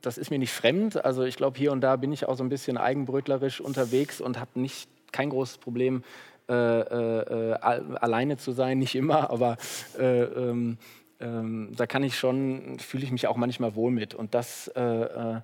das 0.00 0.16
ist 0.16 0.30
mir 0.30 0.38
nicht 0.38 0.52
fremd. 0.52 1.04
Also 1.04 1.24
ich 1.24 1.36
glaube, 1.36 1.58
hier 1.58 1.72
und 1.72 1.80
da 1.80 1.96
bin 1.96 2.12
ich 2.12 2.26
auch 2.26 2.36
so 2.36 2.44
ein 2.44 2.50
bisschen 2.50 2.76
eigenbrötlerisch 2.76 3.60
unterwegs 3.60 4.20
und 4.20 4.38
habe 4.38 4.60
nicht 4.60 4.88
kein 5.10 5.30
großes 5.30 5.58
Problem 5.58 6.04
äh, 6.48 6.54
äh, 6.54 7.54
alleine 7.54 8.36
zu 8.36 8.52
sein, 8.52 8.78
nicht 8.78 8.94
immer, 8.94 9.30
aber 9.30 9.56
äh, 9.98 10.22
ähm, 10.22 10.78
ähm, 11.20 11.72
da 11.76 11.86
kann 11.86 12.02
ich 12.02 12.16
schon, 12.16 12.78
fühle 12.78 13.04
ich 13.04 13.10
mich 13.10 13.26
auch 13.26 13.36
manchmal 13.36 13.74
wohl 13.74 13.90
mit. 13.90 14.14
Und 14.14 14.34
das 14.34 14.68
äh, 14.68 14.80
äh, 14.80 15.40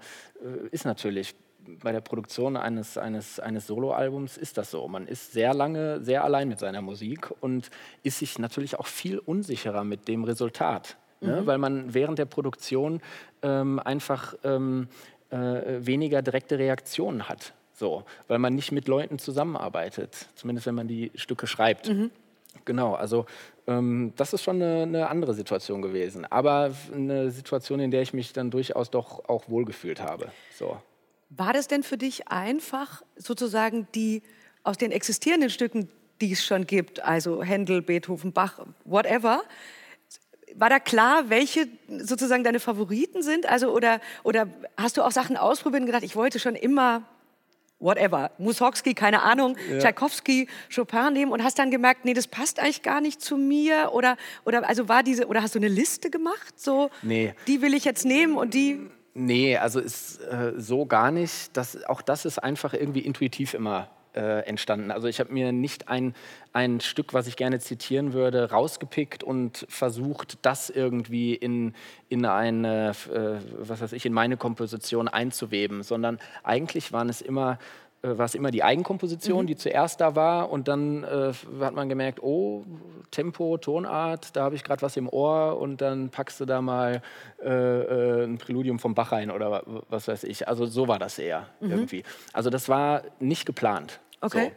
ist 0.71 0.85
natürlich 0.85 1.35
bei 1.83 1.93
der 1.93 2.01
Produktion 2.01 2.57
eines, 2.57 2.99
eines, 2.99 3.41
eines 3.41 3.67
Soloalbums 3.67 4.37
ist 4.37 4.59
das 4.59 4.71
so. 4.71 4.87
Man 4.89 5.07
ist 5.07 5.33
sehr 5.33 5.55
lange 5.55 6.01
sehr 6.03 6.25
allein 6.25 6.49
mit 6.49 6.59
seiner 6.59 6.83
Musik 6.83 7.31
und 7.41 7.71
ist 8.03 8.19
sich 8.19 8.39
natürlich 8.39 8.79
auch 8.79 8.87
viel 8.87 9.19
unsicherer 9.19 9.85
mit 9.85 10.07
dem 10.09 10.25
Resultat. 10.25 10.97
Ne? 11.21 11.29
Mhm. 11.29 11.35
Ne? 11.35 11.47
Weil 11.47 11.59
man 11.59 11.95
während 11.95 12.19
der 12.19 12.27
Produktion 12.27 13.01
ähm, 13.43 13.79
einfach 13.79 14.35
ähm, 14.45 14.89
äh, 15.31 15.37
weniger 15.81 16.23
direkte 16.23 16.59
Reaktionen 16.59 17.29
hat. 17.29 17.55
So, 17.75 18.05
weil 18.29 18.39
man 18.39 18.55
nicht 18.55 18.73
mit 18.73 18.87
Leuten 18.87 19.19
zusammenarbeitet, 19.19 20.29
zumindest 20.37 20.67
wenn 20.67 20.77
man 20.77 20.89
die 20.89 21.11
Stücke 21.17 21.47
schreibt. 21.47 21.89
Mhm. 21.89 22.11
Genau, 22.65 22.95
also 22.95 23.27
ähm, 23.67 24.13
das 24.17 24.33
ist 24.33 24.43
schon 24.43 24.63
eine, 24.63 24.83
eine, 24.83 25.09
andere 25.09 25.35
Situation 25.35 25.83
gewesen, 25.83 26.25
aber 26.25 26.71
eine 26.93 27.31
Situation, 27.31 27.81
in 27.81 27.91
der 27.91 28.03
ich 28.03 28.15
mich 28.15 28.33
dann 28.33 28.51
durchaus 28.51 28.91
doch 28.91 29.29
auch 29.29 29.49
wohlgefühlt 29.49 30.01
habe. 30.01 30.31
So. 30.57 30.81
War 31.31 31.53
das 31.53 31.67
denn 31.67 31.83
für 31.83 31.99
dich 31.99 32.29
einfach, 32.29 33.03
sozusagen 33.17 33.89
die 33.95 34.23
aus 34.63 34.79
den 34.79 34.93
existierenden 34.93 35.51
Stücken, 35.51 35.89
die 36.21 36.33
es 36.33 36.45
schon 36.45 36.67
gibt, 36.67 37.05
also 37.05 37.43
Händel, 37.43 37.83
Beethoven, 37.83 38.33
Bach, 38.33 38.61
whatever, 38.85 39.43
war 40.55 40.71
da 40.71 40.79
klar, 40.79 41.31
welche 41.31 41.67
sozusagen 41.89 42.45
deine 42.45 42.61
Favoriten 42.61 43.23
sind? 43.23 43.47
Also 43.47 43.73
oder, 43.73 44.01
oder 44.23 44.47
hast 44.77 44.97
du 44.97 45.03
auch 45.03 45.11
Sachen 45.11 45.37
ausprobiert 45.37 45.81
und 45.81 45.87
gedacht, 45.87 46.05
ich 46.05 46.15
wollte 46.15 46.39
schon 46.39 46.55
immer 46.55 47.03
whatever, 47.85 48.31
Mussorgsky, 48.39 48.95
keine 48.95 49.23
Ahnung, 49.23 49.57
ja. 49.71 49.79
Tchaikovsky, 49.79 50.49
Chopin 50.75 51.13
nehmen 51.13 51.31
und 51.31 51.45
hast 51.45 51.59
dann 51.59 51.71
gemerkt, 51.71 52.05
nee, 52.05 52.15
das 52.15 52.27
passt 52.27 52.59
eigentlich 52.59 52.83
gar 52.83 53.01
nicht 53.01 53.21
zu 53.21 53.37
mir 53.37 53.91
oder 53.93 54.17
oder 54.45 54.67
also 54.69 54.89
war 54.89 55.03
diese 55.03 55.27
oder 55.27 55.43
hast 55.43 55.55
du 55.55 55.59
eine 55.59 55.69
Liste 55.69 56.11
gemacht, 56.11 56.59
so 56.59 56.91
nee. 57.03 57.35
die 57.47 57.63
will 57.63 57.75
ich 57.75 57.85
jetzt 57.85 58.05
nehmen 58.05 58.37
und 58.37 58.55
die 58.55 58.81
Nee, 59.17 59.57
also 59.57 59.79
ist 59.79 60.19
äh, 60.23 60.55
so 60.57 60.87
gar 60.87 61.13
nicht. 61.13 61.57
Das, 61.57 61.85
auch 61.85 62.03
das 62.03 62.25
ist 62.25 62.41
einfach 62.41 62.75
irgendwie 62.75 62.99
intuitiv 62.99 63.55
immer 63.55 63.89
äh, 64.15 64.41
entstanden. 64.47 64.91
Also 64.91 65.09
ich 65.09 65.21
habe 65.21 65.33
mir 65.33 65.53
nicht 65.53 65.89
ein, 65.89 66.15
ein 66.53 66.81
Stück, 66.81 67.15
was 67.15 67.27
ich 67.27 67.37
gerne 67.37 67.59
zitieren 67.59 68.13
würde, 68.13 68.51
rausgepickt 68.51 69.23
und 69.23 69.67
versucht, 69.69 70.39
das 70.43 70.71
irgendwie 70.71 71.35
in, 71.35 71.75
in 72.09 72.25
eine, 72.25 72.93
äh, 73.13 73.39
was 73.59 73.81
weiß 73.81 73.93
ich, 73.93 74.07
in 74.07 74.13
meine 74.13 74.37
Komposition 74.37 75.09
einzuweben, 75.09 75.83
sondern 75.83 76.19
eigentlich 76.43 76.93
waren 76.93 77.09
es 77.09 77.21
immer 77.21 77.59
äh, 78.05 78.19
war 78.19 78.27
es 78.27 78.35
immer 78.35 78.51
die 78.51 78.63
Eigenkomposition, 78.63 79.45
mhm. 79.45 79.47
die 79.47 79.57
zuerst 79.57 80.01
da 80.01 80.15
war. 80.15 80.51
Und 80.51 80.69
dann 80.69 81.05
äh, 81.05 81.33
hat 81.61 81.75
man 81.75 81.89
gemerkt, 81.89 82.23
oh, 82.23 82.65
Tempo, 83.11 83.57
Tonart, 83.59 84.37
da 84.37 84.45
habe 84.45 84.55
ich 84.55 84.65
gerade 84.65 84.83
was 84.83 84.97
im 84.97 85.09
Ohr. 85.09 85.59
Und 85.59 85.81
dann 85.81 86.11
packst 86.11 86.41
du 86.41 86.45
da 86.45 86.61
mal 86.61 87.01
äh, 87.43 87.49
äh, 87.49 88.25
ein 88.25 88.39
Präludium 88.39 88.79
vom 88.79 88.95
Bach 88.95 89.13
rein 89.13 89.31
oder 89.31 89.63
was 89.89 90.09
weiß 90.09 90.25
ich. 90.25 90.47
Also 90.49 90.67
so 90.67 90.87
war 90.87 90.99
das 90.99 91.19
eher 91.19 91.47
mhm. 91.61 91.71
irgendwie. 91.71 92.05
Also 92.33 92.51
das 92.51 92.69
war 92.69 93.03
nicht 93.21 93.47
geplant. 93.47 94.01
Okay. 94.25 94.49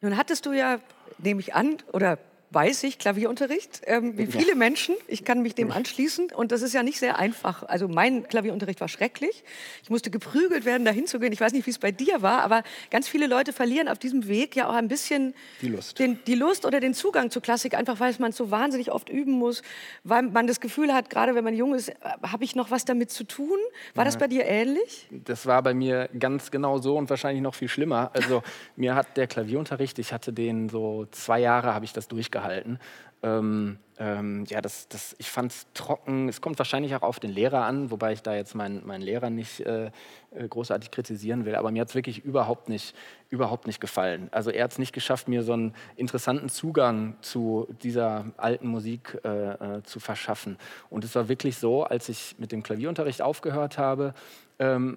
So. 0.00 0.06
Nun 0.08 0.16
hattest 0.16 0.44
du 0.46 0.52
ja, 0.52 0.78
nehme 1.18 1.40
ich 1.40 1.54
an, 1.54 1.78
oder 1.92 2.18
weiß 2.50 2.84
ich, 2.84 2.98
Klavierunterricht, 2.98 3.82
ähm, 3.84 4.16
wie 4.16 4.26
viele 4.26 4.54
Menschen. 4.54 4.94
Ich 5.06 5.24
kann 5.24 5.42
mich 5.42 5.54
dem 5.54 5.70
anschließen 5.70 6.32
und 6.32 6.50
das 6.50 6.62
ist 6.62 6.72
ja 6.72 6.82
nicht 6.82 6.98
sehr 6.98 7.18
einfach. 7.18 7.62
Also 7.62 7.88
mein 7.88 8.26
Klavierunterricht 8.26 8.80
war 8.80 8.88
schrecklich. 8.88 9.44
Ich 9.82 9.90
musste 9.90 10.10
geprügelt 10.10 10.64
werden, 10.64 10.86
dahin 10.86 11.06
zu 11.06 11.18
gehen. 11.18 11.32
Ich 11.32 11.40
weiß 11.40 11.52
nicht, 11.52 11.66
wie 11.66 11.70
es 11.70 11.78
bei 11.78 11.92
dir 11.92 12.22
war, 12.22 12.42
aber 12.42 12.62
ganz 12.90 13.06
viele 13.06 13.26
Leute 13.26 13.52
verlieren 13.52 13.88
auf 13.88 13.98
diesem 13.98 14.28
Weg 14.28 14.56
ja 14.56 14.68
auch 14.68 14.74
ein 14.74 14.88
bisschen 14.88 15.34
die 15.60 15.68
Lust, 15.68 15.98
den, 15.98 16.20
die 16.26 16.34
Lust 16.34 16.64
oder 16.64 16.80
den 16.80 16.94
Zugang 16.94 17.30
zur 17.30 17.42
Klassik, 17.42 17.74
einfach 17.74 18.00
weil 18.00 18.14
man 18.18 18.32
so 18.32 18.50
wahnsinnig 18.50 18.90
oft 18.90 19.10
üben 19.10 19.32
muss, 19.32 19.62
weil 20.02 20.22
man 20.22 20.46
das 20.46 20.60
Gefühl 20.60 20.94
hat, 20.94 21.10
gerade 21.10 21.34
wenn 21.34 21.44
man 21.44 21.54
jung 21.54 21.74
ist, 21.74 21.90
äh, 21.90 21.94
habe 22.22 22.44
ich 22.44 22.56
noch 22.56 22.70
was 22.70 22.86
damit 22.86 23.10
zu 23.10 23.24
tun. 23.24 23.58
War 23.94 24.04
ja. 24.04 24.06
das 24.06 24.16
bei 24.16 24.26
dir 24.26 24.46
ähnlich? 24.46 25.06
Das 25.10 25.44
war 25.44 25.62
bei 25.62 25.74
mir 25.74 26.08
ganz 26.18 26.50
genau 26.50 26.78
so 26.78 26.96
und 26.96 27.10
wahrscheinlich 27.10 27.42
noch 27.42 27.54
viel 27.54 27.68
schlimmer. 27.68 28.10
Also 28.14 28.42
mir 28.76 28.94
hat 28.94 29.18
der 29.18 29.26
Klavierunterricht, 29.26 29.98
ich 29.98 30.14
hatte 30.14 30.32
den 30.32 30.70
so 30.70 31.06
zwei 31.10 31.40
Jahre, 31.40 31.74
habe 31.74 31.84
ich 31.84 31.92
das 31.92 32.08
durchgehalten 32.08 32.37
gehalten. 32.38 32.78
Ähm, 33.22 33.78
ähm, 33.98 34.44
ja, 34.48 34.60
das, 34.60 34.86
das, 34.86 35.16
ich 35.18 35.28
fand 35.28 35.50
es 35.50 35.66
trocken. 35.74 36.28
Es 36.28 36.40
kommt 36.40 36.56
wahrscheinlich 36.58 36.94
auch 36.94 37.02
auf 37.02 37.18
den 37.18 37.30
Lehrer 37.30 37.64
an, 37.64 37.90
wobei 37.90 38.12
ich 38.12 38.22
da 38.22 38.32
jetzt 38.32 38.54
meinen, 38.54 38.86
meinen 38.86 39.02
Lehrer 39.02 39.28
nicht 39.28 39.60
äh, 39.60 39.90
äh 40.30 40.46
großartig 40.48 40.92
kritisieren 40.92 41.44
will. 41.44 41.56
Aber 41.56 41.72
mir 41.72 41.80
hat 41.80 41.88
es 41.88 41.96
wirklich 41.96 42.24
überhaupt 42.24 42.68
nicht, 42.68 42.94
überhaupt 43.28 43.66
nicht 43.66 43.80
gefallen. 43.80 44.28
Also 44.30 44.50
er 44.50 44.64
hat 44.64 44.72
es 44.72 44.78
nicht 44.78 44.92
geschafft, 44.92 45.26
mir 45.26 45.42
so 45.42 45.52
einen 45.52 45.74
interessanten 45.96 46.48
Zugang 46.48 47.16
zu 47.20 47.66
dieser 47.82 48.26
alten 48.36 48.68
Musik 48.68 49.18
äh, 49.24 49.78
äh, 49.78 49.82
zu 49.82 49.98
verschaffen. 49.98 50.56
Und 50.88 51.02
es 51.02 51.16
war 51.16 51.28
wirklich 51.28 51.56
so, 51.56 51.82
als 51.82 52.08
ich 52.08 52.36
mit 52.38 52.52
dem 52.52 52.62
Klavierunterricht 52.62 53.20
aufgehört 53.20 53.78
habe, 53.78 54.14
ähm, 54.58 54.96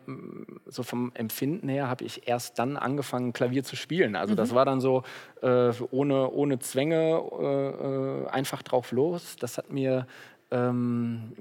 so 0.65 0.83
vom 0.83 1.11
Empfinden 1.13 1.69
her 1.69 1.87
habe 1.87 2.03
ich 2.03 2.27
erst 2.27 2.57
dann 2.59 2.77
angefangen, 2.77 3.33
Klavier 3.33 3.63
zu 3.63 3.75
spielen. 3.75 4.15
Also 4.15 4.33
mhm. 4.33 4.37
das 4.37 4.55
war 4.55 4.65
dann 4.65 4.81
so 4.81 5.03
äh, 5.41 5.71
ohne, 5.91 6.29
ohne 6.29 6.59
Zwänge, 6.59 8.25
äh, 8.27 8.29
einfach 8.29 8.63
drauf 8.63 8.91
los. 8.91 9.35
Das 9.37 9.57
hat 9.57 9.71
mir 9.71 10.07
ähm, 10.51 11.31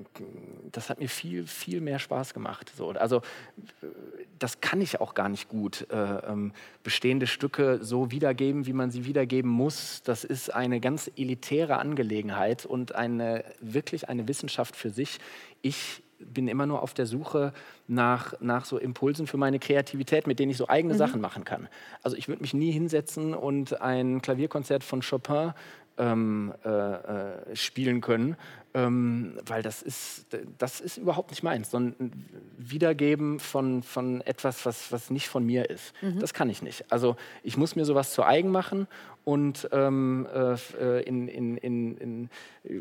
das 0.71 0.89
hat 0.89 1.01
mir 1.01 1.09
viel, 1.09 1.47
viel 1.47 1.81
mehr 1.81 1.99
Spaß 1.99 2.33
gemacht. 2.33 2.73
So, 2.77 2.91
also 2.91 3.23
das 4.39 4.61
kann 4.61 4.81
ich 4.81 5.01
auch 5.01 5.15
gar 5.15 5.29
nicht 5.29 5.49
gut. 5.49 5.87
Äh, 5.91 5.97
ähm, 5.97 6.53
bestehende 6.85 7.27
Stücke 7.27 7.81
so 7.83 8.13
wiedergeben, 8.13 8.67
wie 8.67 8.73
man 8.73 8.91
sie 8.93 9.05
wiedergeben 9.05 9.51
muss, 9.51 10.03
das 10.05 10.23
ist 10.23 10.55
eine 10.55 10.81
ganz 10.81 11.11
elitäre 11.17 11.79
Angelegenheit 11.79 12.65
und 12.65 12.95
eine, 12.95 13.45
wirklich 13.61 14.09
eine 14.09 14.29
Wissenschaft 14.29 14.77
für 14.77 14.91
sich. 14.91 15.19
Ich 15.61 16.03
bin 16.21 16.49
immer 16.49 16.67
nur 16.67 16.83
auf 16.83 16.95
der 16.95 17.07
Suche 17.07 17.53
nach, 17.89 18.35
nach 18.41 18.65
so 18.65 18.79
Impulsen 18.79 19.27
für 19.27 19.37
meine 19.37 19.59
Kreativität, 19.59 20.27
mit 20.27 20.39
denen 20.39 20.51
ich 20.51 20.57
so 20.57 20.69
eigene 20.69 20.95
mhm. 20.95 20.99
Sachen 20.99 21.21
machen 21.21 21.45
kann. 21.45 21.69
Also 22.03 22.17
ich 22.17 22.29
würde 22.29 22.43
mich 22.43 22.55
nie 22.55 22.71
hinsetzen 22.71 23.35
und 23.35 23.81
ein 23.81 24.23
Klavierkonzert 24.23 24.85
von 24.85 25.03
Chopin 25.03 25.53
ähm, 25.99 26.55
äh, 26.65 26.69
äh, 26.69 27.57
spielen 27.57 28.01
können, 28.01 28.37
ähm, 28.73 29.39
weil 29.45 29.63
das 29.63 29.83
ist, 29.83 30.27
das 30.59 30.81
ist 30.81 30.97
überhaupt 30.97 31.31
nicht 31.31 31.43
meins, 31.43 31.71
sondern 31.71 32.13
Wiedergeben 32.57 33.39
von, 33.39 33.83
von 33.83 34.21
etwas, 34.23 34.65
was, 34.65 34.93
was 34.93 35.11
nicht 35.11 35.29
von 35.29 35.45
mir 35.45 35.69
ist. 35.69 35.93
Mhm. 36.01 36.19
Das 36.19 36.33
kann 36.33 36.49
ich 36.49 36.63
nicht. 36.63 36.91
Also 36.91 37.17
ich 37.43 37.57
muss 37.57 37.77
mir 37.77 37.85
sowas 37.85 38.13
zu 38.13 38.25
eigen 38.25 38.51
machen 38.51 38.87
und 39.25 39.69
ähm, 39.73 40.27
äh, 40.33 41.03
in, 41.03 41.29
in, 41.29 41.57
in, 41.59 41.97
in, 41.99 42.31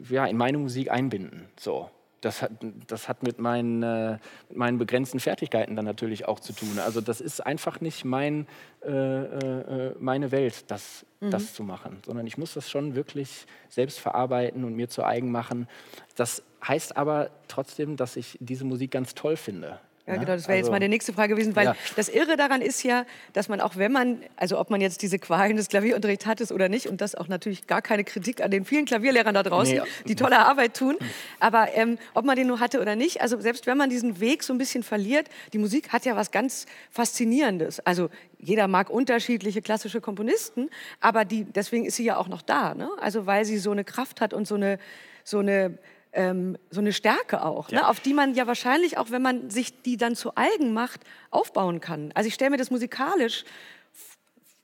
ja, 0.10 0.26
in 0.26 0.38
meine 0.38 0.58
Musik 0.58 0.90
einbinden. 0.90 1.50
So 1.60 1.90
das 2.22 2.42
hat, 2.42 2.52
das 2.88 3.08
hat 3.08 3.24
mit, 3.24 3.40
meinen, 3.40 3.84
äh, 3.84 4.18
mit 4.50 4.58
meinen 4.58 4.78
begrenzten 4.78 5.20
Fertigkeiten 5.20 5.76
dann 5.76 5.86
natürlich 5.86 6.28
auch 6.28 6.40
zu 6.40 6.54
tun. 6.54 6.80
Also 6.80 7.02
das 7.02 7.22
ist 7.22 7.46
einfach 7.46 7.82
nicht 7.82 8.06
mein, 8.06 8.48
äh, 8.84 8.92
äh, 8.92 9.96
meine 10.00 10.32
Welt, 10.32 10.70
das, 10.72 11.06
mhm. 11.20 11.32
das 11.32 11.54
zu 11.54 11.64
machen, 11.64 12.00
sondern 12.06 12.28
ich 12.28 12.38
muss 12.38 12.54
das 12.54 12.70
schon 12.70 12.96
wirklich 12.96 13.46
selbst 13.70 14.00
verarbeiten 14.00 14.64
und 14.64 14.76
mir 14.76 14.90
zu 14.90 15.04
eigen 15.04 15.32
machen. 15.32 15.68
Das 16.16 16.44
heißt 16.68 16.98
aber 16.98 17.30
trotzdem, 17.48 17.96
dass 17.96 18.16
ich 18.16 18.38
diese 18.42 18.66
Musik 18.66 18.92
ganz 18.92 19.16
toll 19.16 19.38
finde. 19.38 19.80
Ja, 20.10 20.16
genau, 20.16 20.34
das 20.34 20.48
wäre 20.48 20.58
also, 20.58 20.68
jetzt 20.68 20.72
meine 20.72 20.90
nächste 20.90 21.14
Frage 21.14 21.36
gewesen, 21.36 21.56
weil 21.56 21.66
ja. 21.66 21.76
das 21.96 22.10
Irre 22.10 22.36
daran 22.38 22.62
ist 22.62 22.84
ja, 22.84 23.06
dass 23.34 23.48
man 23.48 23.62
auch 23.62 23.76
wenn 23.76 23.92
man, 23.92 24.22
also 24.36 24.60
ob 24.60 24.70
man 24.70 24.82
jetzt 24.82 25.02
diese 25.02 25.20
Qualen 25.20 25.56
des 25.56 25.68
Klavierunterrichts 25.68 26.26
hat 26.26 26.40
oder 26.52 26.70
nicht, 26.70 26.88
und 26.88 27.02
das 27.02 27.16
auch 27.16 27.28
natürlich 27.28 27.68
gar 27.68 27.82
keine 27.82 28.04
Kritik 28.04 28.42
an 28.42 28.50
den 28.50 28.66
vielen 28.66 28.86
Klavierlehrern 28.86 29.34
da 29.34 29.44
draußen, 29.44 29.76
nee. 29.76 29.82
die 30.08 30.16
tolle 30.16 30.40
Arbeit 30.40 30.76
tun, 30.76 30.98
aber 31.40 31.68
ähm, 31.74 31.98
ob 32.14 32.26
man 32.26 32.36
den 32.36 32.48
nur 32.48 32.60
hatte 32.60 32.82
oder 32.82 32.96
nicht, 32.96 33.22
also 33.22 33.40
selbst 33.40 33.68
wenn 33.68 33.78
man 33.78 33.90
diesen 33.90 34.20
Weg 34.20 34.44
so 34.44 34.54
ein 34.54 34.58
bisschen 34.58 34.84
verliert, 34.84 35.28
die 35.54 35.58
Musik 35.58 35.92
hat 35.92 36.06
ja 36.06 36.16
was 36.16 36.32
ganz 36.32 36.66
Faszinierendes. 36.92 37.80
Also 37.82 38.10
jeder 38.40 38.68
mag 38.68 38.90
unterschiedliche 38.90 39.62
klassische 39.62 40.02
Komponisten, 40.02 40.70
aber 41.02 41.26
die, 41.26 41.44
deswegen 41.44 41.86
ist 41.86 41.98
sie 41.98 42.06
ja 42.06 42.18
auch 42.18 42.28
noch 42.28 42.42
da, 42.42 42.74
ne? 42.74 42.90
also 43.00 43.26
weil 43.26 43.46
sie 43.46 43.58
so 43.58 43.72
eine 43.72 43.84
Kraft 43.84 44.22
hat 44.22 44.34
und 44.34 44.48
so 44.48 44.56
eine, 44.56 44.80
so 45.24 45.40
eine 45.40 45.78
ähm, 46.14 46.58
so 46.70 46.82
eine 46.82 46.94
Stärke 46.94 47.44
auch, 47.44 47.70
ne, 47.70 47.78
ja. 47.78 47.82
ne, 47.84 47.88
auf 47.88 48.00
die 48.00 48.14
man 48.14 48.34
ja 48.34 48.48
wahrscheinlich 48.48 48.98
auch, 48.98 49.12
wenn 49.12 49.22
man 49.22 49.50
sich 49.50 49.82
die 49.84 49.98
dann 49.98 50.16
zu 50.16 50.36
eigen 50.36 50.74
macht, 50.74 51.02
aufbauen 51.32 51.80
kann. 51.82 52.12
Also 52.16 52.28
ich 52.28 52.34
stelle 52.34 52.52
mir 52.52 52.58
das 52.58 52.72
musikalisch 52.72 53.46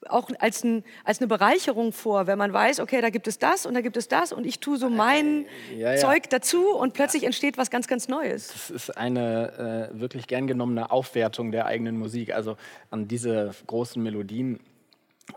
auch 0.10 0.30
als, 0.40 0.64
ein, 0.64 0.84
als 1.04 1.20
eine 1.20 1.28
Bereicherung 1.28 1.92
vor, 1.92 2.28
wenn 2.28 2.38
man 2.38 2.54
weiß, 2.54 2.80
okay, 2.80 3.02
da 3.02 3.10
gibt 3.10 3.28
es 3.28 3.40
das 3.40 3.66
und 3.66 3.74
da 3.74 3.82
gibt 3.82 3.98
es 3.98 4.08
das 4.08 4.32
und 4.32 4.46
ich 4.46 4.60
tue 4.60 4.78
so 4.78 4.90
mein 4.90 5.46
ja, 5.76 5.94
ja. 5.94 5.98
Zeug 5.98 6.30
dazu 6.30 6.70
und 6.76 6.94
plötzlich 6.94 7.24
entsteht 7.24 7.58
was 7.58 7.70
ganz, 7.70 7.88
ganz 7.88 8.08
Neues. 8.08 8.50
Das 8.50 8.70
ist 8.70 8.98
eine 8.98 9.92
äh, 9.94 10.00
wirklich 10.00 10.28
gern 10.28 10.48
genommene 10.48 10.92
Aufwertung 10.92 11.52
der 11.52 11.66
eigenen 11.66 11.98
Musik. 11.98 12.34
Also 12.34 12.58
an 12.92 13.08
diese 13.08 13.52
großen 13.68 14.02
Melodien 14.02 14.60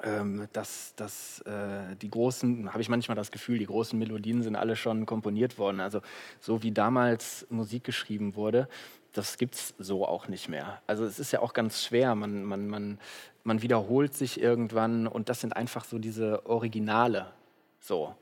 ähm, 0.03 0.49
dass, 0.53 0.95
dass 0.97 1.41
äh, 1.41 1.97
die 1.97 2.11
großen, 2.11 2.73
habe 2.73 2.83
ich 2.83 2.89
manchmal 2.89 3.17
das 3.17 3.31
Gefühl, 3.31 3.59
die 3.59 3.67
großen 3.67 3.99
Melodien 3.99 4.43
sind 4.43 4.55
alle 4.55 4.77
schon 4.77 5.07
komponiert 5.07 5.59
worden. 5.59 5.81
Also 5.81 6.03
so 6.41 6.63
wie 6.63 6.73
damals 6.73 7.47
Musik 7.49 7.85
geschrieben 7.85 8.37
wurde, 8.37 8.69
das 9.13 9.39
gibt 9.39 9.55
es 9.55 9.75
so 9.79 10.07
auch 10.07 10.29
nicht 10.29 10.49
mehr. 10.49 10.83
Also 10.87 11.05
es 11.05 11.19
ist 11.19 11.33
ja 11.33 11.41
auch 11.41 11.55
ganz 11.55 11.83
schwer, 11.83 12.15
man, 12.15 12.45
man, 12.45 12.69
man, 12.69 12.99
man 13.45 13.63
wiederholt 13.63 14.15
sich 14.15 14.41
irgendwann 14.41 15.07
und 15.07 15.29
das 15.29 15.41
sind 15.41 15.57
einfach 15.57 15.85
so 15.85 15.99
diese 15.99 16.47
Originale. 16.47 17.33
So. 17.81 18.15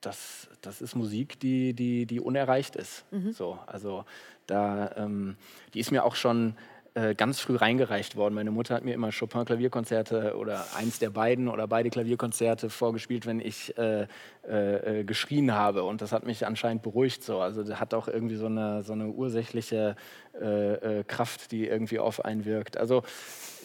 Das, 0.00 0.48
das 0.60 0.80
ist 0.80 0.94
Musik, 0.94 1.40
die, 1.40 1.74
die, 1.74 2.06
die 2.06 2.20
unerreicht 2.20 2.76
ist. 2.76 3.04
Mhm. 3.10 3.32
So, 3.32 3.58
also 3.66 4.04
da, 4.46 4.92
ähm, 4.96 5.36
die 5.74 5.80
ist 5.80 5.90
mir 5.90 6.04
auch 6.04 6.14
schon 6.14 6.54
äh, 6.96 7.14
ganz 7.14 7.40
früh 7.40 7.56
reingereicht 7.56 8.16
worden. 8.16 8.32
Meine 8.32 8.50
Mutter 8.50 8.74
hat 8.74 8.82
mir 8.82 8.94
immer 8.94 9.10
Chopin-Klavierkonzerte 9.12 10.34
oder 10.34 10.64
eins 10.74 10.98
der 10.98 11.10
beiden 11.10 11.48
oder 11.48 11.68
beide 11.68 11.90
Klavierkonzerte 11.90 12.70
vorgespielt, 12.70 13.26
wenn 13.26 13.38
ich 13.38 13.76
äh, 13.76 14.06
äh, 14.48 15.00
äh, 15.00 15.04
geschrien 15.04 15.52
habe. 15.52 15.82
Und 15.82 16.00
das 16.00 16.12
hat 16.12 16.24
mich 16.24 16.46
anscheinend 16.46 16.82
beruhigt 16.82 17.22
so. 17.22 17.40
Also 17.40 17.78
hat 17.78 17.92
auch 17.92 18.08
irgendwie 18.08 18.36
so 18.36 18.46
eine, 18.46 18.82
so 18.82 18.94
eine 18.94 19.08
ursächliche 19.08 19.94
äh, 20.40 21.04
Kraft, 21.04 21.52
die 21.52 21.66
irgendwie 21.66 21.98
auf 21.98 22.24
einen 22.24 22.46
wirkt. 22.46 22.78
Also 22.78 23.02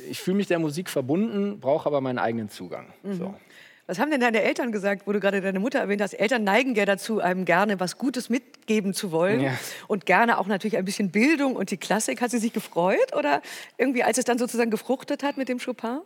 ich 0.09 0.19
fühle 0.19 0.35
mich 0.35 0.47
der 0.47 0.59
Musik 0.59 0.89
verbunden, 0.89 1.61
brauche 1.61 1.87
aber 1.87 2.01
meinen 2.01 2.19
eigenen 2.19 2.49
Zugang. 2.49 2.93
Mhm. 3.01 3.13
So. 3.13 3.35
Was 3.91 3.99
haben 3.99 4.09
denn 4.09 4.21
deine 4.21 4.41
Eltern 4.41 4.71
gesagt, 4.71 5.05
wo 5.05 5.11
du 5.11 5.19
gerade 5.19 5.41
deine 5.41 5.59
Mutter 5.59 5.79
erwähnt 5.79 6.01
hast? 6.01 6.13
Eltern 6.13 6.45
neigen 6.45 6.75
ja 6.75 6.85
dazu, 6.85 7.19
einem 7.19 7.43
gerne 7.43 7.77
was 7.81 7.97
Gutes 7.97 8.29
mitgeben 8.29 8.93
zu 8.93 9.11
wollen 9.11 9.41
ja. 9.41 9.51
und 9.89 10.05
gerne 10.05 10.37
auch 10.37 10.47
natürlich 10.47 10.77
ein 10.77 10.85
bisschen 10.85 11.11
Bildung 11.11 11.57
und 11.57 11.71
die 11.71 11.77
Klassik. 11.77 12.21
Hat 12.21 12.31
sie 12.31 12.37
sich 12.37 12.53
gefreut 12.53 13.13
oder 13.17 13.41
irgendwie, 13.77 14.03
als 14.03 14.17
es 14.17 14.23
dann 14.23 14.37
sozusagen 14.37 14.71
gefruchtet 14.71 15.23
hat 15.23 15.35
mit 15.35 15.49
dem 15.49 15.59
Chopin? 15.59 15.99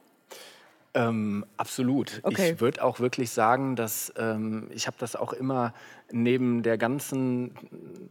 Ähm, 0.96 1.46
absolut. 1.58 2.22
Okay. 2.24 2.54
Ich 2.54 2.60
würde 2.60 2.84
auch 2.84 3.00
wirklich 3.00 3.30
sagen, 3.30 3.76
dass 3.76 4.12
ähm, 4.18 4.68
ich 4.74 4.88
habe 4.88 4.98
das 5.00 5.16
auch 5.16 5.34
immer 5.34 5.72
neben 6.12 6.64
der 6.64 6.80
ganzen, 6.80 7.52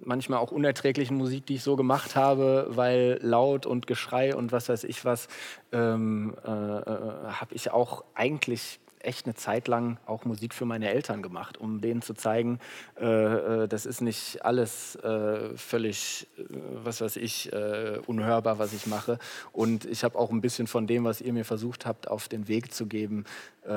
manchmal 0.05 0.39
auch 0.39 0.53
unerträglichen 0.53 1.17
Musik, 1.17 1.47
die 1.47 1.57
ich 1.57 1.65
so 1.65 1.75
gemacht 1.75 2.15
habe, 2.15 2.67
weil 2.69 3.19
laut 3.23 3.67
und 3.67 3.89
Geschrei 3.89 4.37
und 4.37 4.53
was 4.53 4.69
weiß 4.69 4.85
ich 4.85 5.05
was, 5.05 5.27
ähm, 5.73 6.37
äh, 6.45 6.49
äh, 6.49 6.53
habe 6.53 7.55
ich 7.55 7.73
auch 7.73 8.05
eigentlich 8.15 8.79
echt 9.05 9.27
eine 9.27 9.35
Zeit 9.35 9.69
lang 9.69 9.99
auch 10.07 10.25
Musik 10.25 10.55
für 10.55 10.65
meine 10.65 10.91
Eltern 10.91 11.23
gemacht, 11.23 11.59
um 11.59 11.81
denen 11.81 12.03
zu 12.03 12.15
zeigen, 12.15 12.59
äh, 13.01 13.05
äh, 13.05 13.69
das 13.69 13.87
ist 13.87 14.01
nicht 14.01 14.45
alles 14.45 14.97
äh, 14.97 15.57
völlig, 15.57 16.27
äh, 16.39 16.43
was 16.83 17.01
weiß 17.01 17.17
ich, 17.17 17.53
äh, 17.53 17.99
unhörbar, 18.07 18.59
was 18.59 18.73
ich 18.73 18.87
mache. 18.87 19.19
Und 19.53 19.85
ich 19.85 20.05
habe 20.05 20.19
auch 20.19 20.31
ein 20.31 20.41
bisschen 20.41 20.67
von 20.67 20.87
dem, 20.87 21.05
was 21.05 21.21
ihr 21.21 21.33
mir 21.33 21.45
versucht 21.45 21.87
habt, 21.87 22.09
auf 22.09 22.29
den 22.29 22.49
Weg 22.49 22.73
zu 22.73 22.87
geben, 22.87 23.25
äh, 23.67 23.71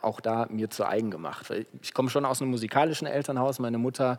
auch 0.00 0.20
da 0.20 0.46
mir 0.50 0.70
zu 0.70 0.86
eigen 0.86 1.10
gemacht. 1.10 1.52
Ich 1.82 1.92
komme 1.92 2.10
schon 2.10 2.24
aus 2.24 2.40
einem 2.40 2.50
musikalischen 2.50 3.06
Elternhaus. 3.06 3.58
Meine 3.58 3.78
Mutter 3.78 4.18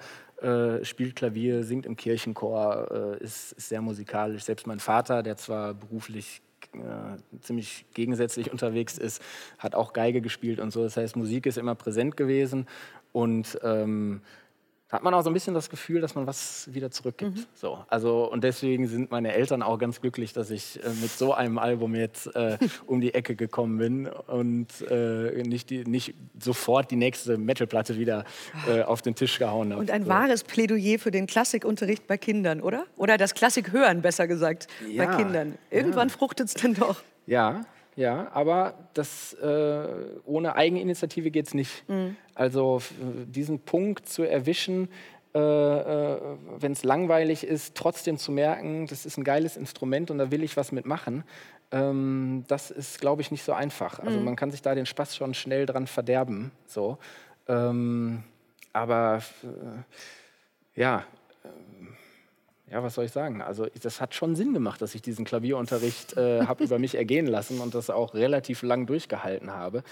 spielt 0.84 1.18
Klavier, 1.18 1.66
singt 1.66 1.86
im 1.86 1.98
Kirchenchor, 1.98 3.18
ist, 3.20 3.52
ist 3.52 3.68
sehr 3.68 3.82
musikalisch. 3.82 4.44
Selbst 4.46 4.68
mein 4.68 4.80
Vater, 4.80 5.22
der 5.22 5.36
zwar 5.36 5.74
beruflich 5.74 6.42
äh, 6.74 7.40
ziemlich 7.42 7.86
gegensätzlich 7.94 8.52
unterwegs 8.52 8.98
ist, 8.98 9.22
hat 9.58 9.76
auch 9.76 9.94
Geige 9.94 10.22
gespielt 10.22 10.60
und 10.60 10.72
so. 10.72 10.84
Das 10.84 10.98
heißt, 10.98 11.16
Musik 11.16 11.46
ist 11.46 11.58
immer 11.58 11.76
präsent 11.76 12.18
gewesen 12.18 12.68
und 13.12 13.60
ähm, 13.64 14.22
Da 14.90 14.96
hat 14.96 15.04
man 15.04 15.14
auch 15.14 15.22
so 15.22 15.30
ein 15.30 15.34
bisschen 15.34 15.54
das 15.54 15.70
Gefühl, 15.70 16.02
dass 16.02 16.16
man 16.16 16.26
was 16.26 16.68
wieder 16.74 16.90
zurückgibt. 16.90 17.38
Mhm. 17.38 17.46
So, 17.54 17.86
also, 17.90 18.30
und 18.32 18.44
deswegen 18.44 18.88
sind 18.88 19.12
meine 19.12 19.34
Eltern 19.34 19.62
auch 19.62 19.78
ganz 19.78 20.02
glücklich, 20.02 20.34
dass 20.34 20.50
ich 20.50 20.84
äh, 20.84 20.90
mit 21.00 21.12
so 21.12 21.32
einem 21.32 21.60
Album 21.60 21.94
jetzt 21.94 22.36
äh, 22.36 22.58
um 22.88 23.00
die 23.00 23.14
Ecke 23.14 23.36
gekommen 23.36 23.78
bin 23.78 24.08
und 24.08 24.68
äh, 24.90 25.44
nicht, 25.44 25.70
die, 25.70 25.86
nicht 25.86 26.16
sofort 26.40 26.90
die 26.90 26.96
nächste 26.96 27.38
Metalplatte 27.38 28.00
wieder 28.00 28.26
äh, 28.68 28.82
auf 28.82 29.04
den 29.04 29.14
Tisch 29.14 29.38
gehauen 29.38 29.72
habe. 29.72 29.80
Und 29.80 29.92
ein 29.92 30.06
so. 30.06 30.10
wahres 30.10 30.44
Plädoyer 30.44 30.98
für 30.98 31.12
den 31.12 31.28
Klassikunterricht 31.28 32.08
bei 32.08 32.18
Kindern, 32.18 32.60
oder? 32.60 32.86
Oder 32.98 33.20
das 33.20 33.36
Klassikhören, 33.36 34.02
besser 34.02 34.28
gesagt, 34.28 34.68
ja, 34.90 35.06
bei 35.06 35.16
Kindern. 35.18 35.60
Irgendwann 35.70 36.08
ja. 36.08 36.16
fruchtet 36.16 36.48
es 36.48 36.56
dann 36.56 36.74
doch. 36.74 37.04
Ja, 37.28 37.64
ja, 38.00 38.32
aber 38.32 38.76
das, 38.94 39.34
äh, 39.34 39.88
ohne 40.24 40.56
Eigeninitiative 40.56 41.32
geht 41.32 41.48
es 41.48 41.54
nicht. 41.54 41.84
Mhm. 41.90 42.16
Also 42.34 42.82
diesen 43.26 43.60
Punkt 43.60 44.08
zu 44.08 44.24
erwischen, 44.24 44.88
äh, 45.36 45.38
äh, 45.38 46.18
wenn 46.60 46.72
es 46.72 46.86
langweilig 46.86 47.44
ist, 47.44 47.76
trotzdem 47.76 48.18
zu 48.18 48.32
merken, 48.32 48.88
das 48.88 49.06
ist 49.06 49.18
ein 49.18 49.26
geiles 49.26 49.58
Instrument 49.58 50.12
und 50.12 50.18
da 50.18 50.32
will 50.32 50.44
ich 50.44 50.56
was 50.56 50.72
mitmachen, 50.72 51.26
ähm, 51.72 52.46
das 52.48 52.72
ist, 52.72 53.02
glaube 53.02 53.22
ich, 53.22 53.32
nicht 53.32 53.44
so 53.44 53.52
einfach. 53.52 54.00
Also 54.00 54.18
mhm. 54.18 54.24
man 54.24 54.38
kann 54.38 54.50
sich 54.50 54.62
da 54.62 54.76
den 54.76 54.86
Spaß 54.86 55.18
schon 55.18 55.34
schnell 55.34 55.66
dran 55.66 55.86
verderben. 55.86 56.52
So. 56.68 57.00
Ähm, 57.50 58.24
aber 58.72 59.22
äh, 59.44 60.80
ja, 60.80 61.04
ja, 62.72 62.84
was 62.84 62.96
soll 62.96 63.06
ich 63.06 63.12
sagen? 63.12 63.42
Also 63.42 63.68
das 63.82 64.00
hat 64.00 64.14
schon 64.14 64.36
Sinn 64.36 64.54
gemacht, 64.54 64.82
dass 64.82 64.96
ich 64.96 65.02
diesen 65.02 65.26
Klavierunterricht 65.26 66.18
äh, 66.18 66.46
habe 66.46 66.64
über 66.64 66.80
mich 66.80 66.96
ergehen 66.96 67.28
lassen 67.28 67.60
und 67.60 67.76
das 67.76 67.90
auch 67.90 68.14
relativ 68.14 68.62
lang 68.62 68.86
durchgehalten 68.86 69.52
habe. 69.52 69.84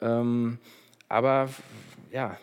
Ähm, 0.00 0.58
aber 1.08 1.48
ja, 2.10 2.36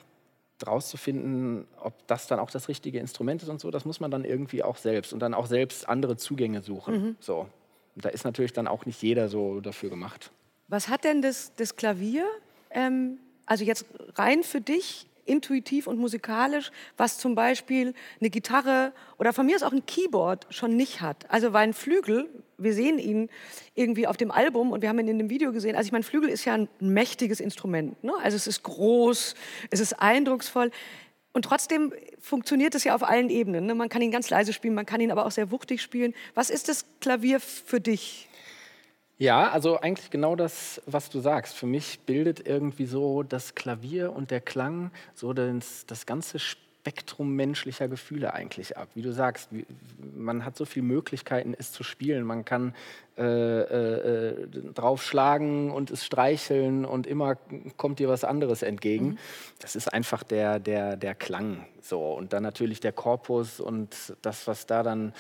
draus 0.57 0.89
zu 0.89 0.97
finden, 0.97 1.67
ob 1.81 2.07
das 2.07 2.27
dann 2.27 2.39
auch 2.39 2.49
das 2.49 2.67
richtige 2.67 2.99
Instrument 2.99 3.43
ist 3.43 3.49
und 3.49 3.59
so, 3.59 3.71
das 3.71 3.85
muss 3.85 3.99
man 3.99 4.11
dann 4.11 4.25
irgendwie 4.25 4.63
auch 4.63 4.77
selbst 4.77 5.13
und 5.13 5.19
dann 5.19 5.33
auch 5.33 5.45
selbst 5.45 5.87
andere 5.87 6.17
Zugänge 6.17 6.61
suchen. 6.61 6.93
Mhm. 6.93 7.15
So. 7.19 7.47
Und 7.95 8.05
da 8.05 8.09
ist 8.09 8.25
natürlich 8.25 8.53
dann 8.53 8.67
auch 8.67 8.85
nicht 8.85 9.01
jeder 9.01 9.29
so 9.29 9.61
dafür 9.61 9.89
gemacht. 9.89 10.31
Was 10.67 10.89
hat 10.89 11.03
denn 11.03 11.21
das, 11.21 11.53
das 11.55 11.75
Klavier, 11.75 12.25
ähm, 12.71 13.19
also 13.45 13.63
jetzt 13.63 13.85
rein 14.15 14.43
für 14.43 14.61
dich 14.61 15.07
intuitiv 15.25 15.88
und 15.88 15.97
musikalisch, 15.97 16.71
was 16.97 17.17
zum 17.17 17.35
Beispiel 17.35 17.93
eine 18.19 18.29
Gitarre 18.29 18.93
oder 19.17 19.33
von 19.33 19.45
mir 19.45 19.55
aus 19.55 19.63
auch 19.63 19.71
ein 19.71 19.85
Keyboard 19.85 20.47
schon 20.49 20.75
nicht 20.75 21.01
hat. 21.01 21.29
Also 21.29 21.53
weil 21.53 21.67
ein 21.67 21.73
Flügel, 21.73 22.29
wir 22.57 22.73
sehen 22.73 22.99
ihn 22.99 23.29
irgendwie 23.73 24.07
auf 24.07 24.17
dem 24.17 24.31
Album 24.31 24.71
und 24.71 24.81
wir 24.81 24.89
haben 24.89 24.99
ihn 24.99 25.07
in 25.07 25.17
dem 25.17 25.29
Video 25.29 25.51
gesehen. 25.51 25.75
Also 25.75 25.88
ich 25.88 25.91
meine, 25.91 26.03
Flügel 26.03 26.29
ist 26.29 26.45
ja 26.45 26.53
ein 26.53 26.69
mächtiges 26.79 27.39
Instrument. 27.39 28.01
Ne? 28.03 28.13
Also 28.21 28.38
es 28.38 28.47
ist 28.47 28.63
groß, 28.63 29.35
es 29.71 29.79
ist 29.79 29.93
eindrucksvoll. 29.93 30.71
Und 31.33 31.43
trotzdem 31.43 31.91
funktioniert 32.17 32.75
es 32.75 32.85
ja 32.85 32.95
auf 32.95 33.03
allen 33.03 33.29
Ebenen. 33.29 33.65
Ne? 33.65 33.75
Man 33.75 33.89
kann 33.89 34.01
ihn 34.01 34.11
ganz 34.11 34.29
leise 34.29 34.53
spielen, 34.53 34.73
man 34.73 34.85
kann 34.85 35.01
ihn 35.01 35.11
aber 35.11 35.25
auch 35.25 35.31
sehr 35.31 35.51
wuchtig 35.51 35.81
spielen. 35.81 36.13
Was 36.33 36.49
ist 36.49 36.69
das 36.69 36.85
Klavier 37.01 37.41
für 37.41 37.81
dich? 37.81 38.24
Ja, 39.17 39.49
also 39.51 39.80
eigentlich 39.80 40.10
genau 40.10 40.36
das, 40.36 40.82
was 40.86 41.10
du 41.10 41.21
sagst. 41.21 41.56
Für 41.56 41.67
mich 41.67 41.99
bildet 42.01 42.45
irgendwie 42.45 42.86
so 42.86 43.23
das 43.23 43.56
Klavier 43.56 44.12
und 44.12 44.30
der 44.30 44.41
Klang 44.41 44.91
so 45.13 45.32
das, 45.32 45.86
das 45.86 46.06
ganze 46.06 46.38
Spektrum 46.38 47.34
menschlicher 47.34 47.88
Gefühle 47.88 48.34
eigentlich 48.34 48.78
ab. 48.78 48.89
Wie 48.93 49.01
du 49.01 49.13
sagst, 49.13 49.49
man 50.13 50.43
hat 50.43 50.58
so 50.58 50.65
viele 50.65 50.86
Möglichkeiten, 50.86 51.56
es 51.58 51.71
zu 51.71 51.84
spielen. 51.84 52.25
Man 52.25 52.43
kann 52.43 52.75
äh, 53.17 53.23
äh, 53.23 54.30
äh, 54.30 54.47
draufschlagen 54.73 55.71
und 55.71 55.89
es 55.89 56.04
streicheln 56.04 56.84
und 56.84 57.08
immer 57.08 57.38
kommt 57.78 57.99
dir 57.99 58.10
was 58.10 58.25
anderes 58.25 58.62
entgegen. 58.62 59.08
Mhm. 59.08 59.17
Das 59.60 59.78
ist 59.78 59.93
einfach 59.93 60.23
der, 60.23 60.60
der, 60.60 60.97
der 60.97 61.15
Klang. 61.15 61.65
So. 61.82 62.12
Und 62.12 62.34
dann 62.34 62.43
natürlich 62.43 62.82
der 62.82 62.91
Korpus 62.91 63.62
und 63.62 64.17
das, 64.21 64.47
was 64.47 64.65
da 64.65 64.84
dann 64.84 65.13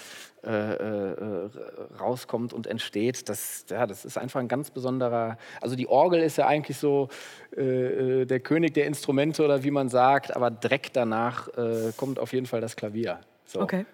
äh, 0.43 0.73
äh, 0.73 1.49
rauskommt 1.97 2.51
und 2.51 2.67
entsteht, 2.67 3.29
das, 3.29 3.65
ja, 3.69 3.87
das 3.87 4.03
ist 4.03 4.17
einfach 4.17 4.41
ein 4.41 4.49
ganz 4.49 4.71
besonderer. 4.71 5.37
Also 5.61 5.77
die 5.77 5.87
Orgel 5.87 6.21
ist 6.21 6.37
ja 6.37 6.47
eigentlich 6.47 6.77
so 6.77 7.07
äh, 7.55 8.25
der 8.25 8.41
König 8.41 8.73
der 8.73 8.87
Instrumente 8.87 9.41
oder 9.41 9.63
wie 9.63 9.71
man 9.71 9.87
sagt, 9.87 10.35
aber 10.35 10.51
direkt 10.51 10.97
danach 10.97 11.47
kommt 11.95 12.19
auf 12.19 12.33
jeden 12.33 12.45
Fall 12.45 12.59
das 12.59 12.75
Klavier. 12.75 13.21
So. 13.45 13.61
Okay. 13.61 13.85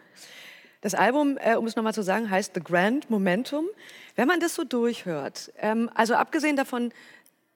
Das 0.81 0.95
Album, 0.95 1.37
äh, 1.39 1.55
um 1.55 1.67
es 1.67 1.75
nochmal 1.75 1.93
zu 1.93 2.01
sagen, 2.01 2.29
heißt 2.29 2.53
The 2.55 2.61
Grand 2.61 3.09
Momentum. 3.09 3.65
Wenn 4.15 4.27
man 4.27 4.39
das 4.39 4.55
so 4.55 4.63
durchhört, 4.63 5.53
ähm, 5.59 5.89
also 5.93 6.15
abgesehen 6.15 6.55
davon, 6.55 6.91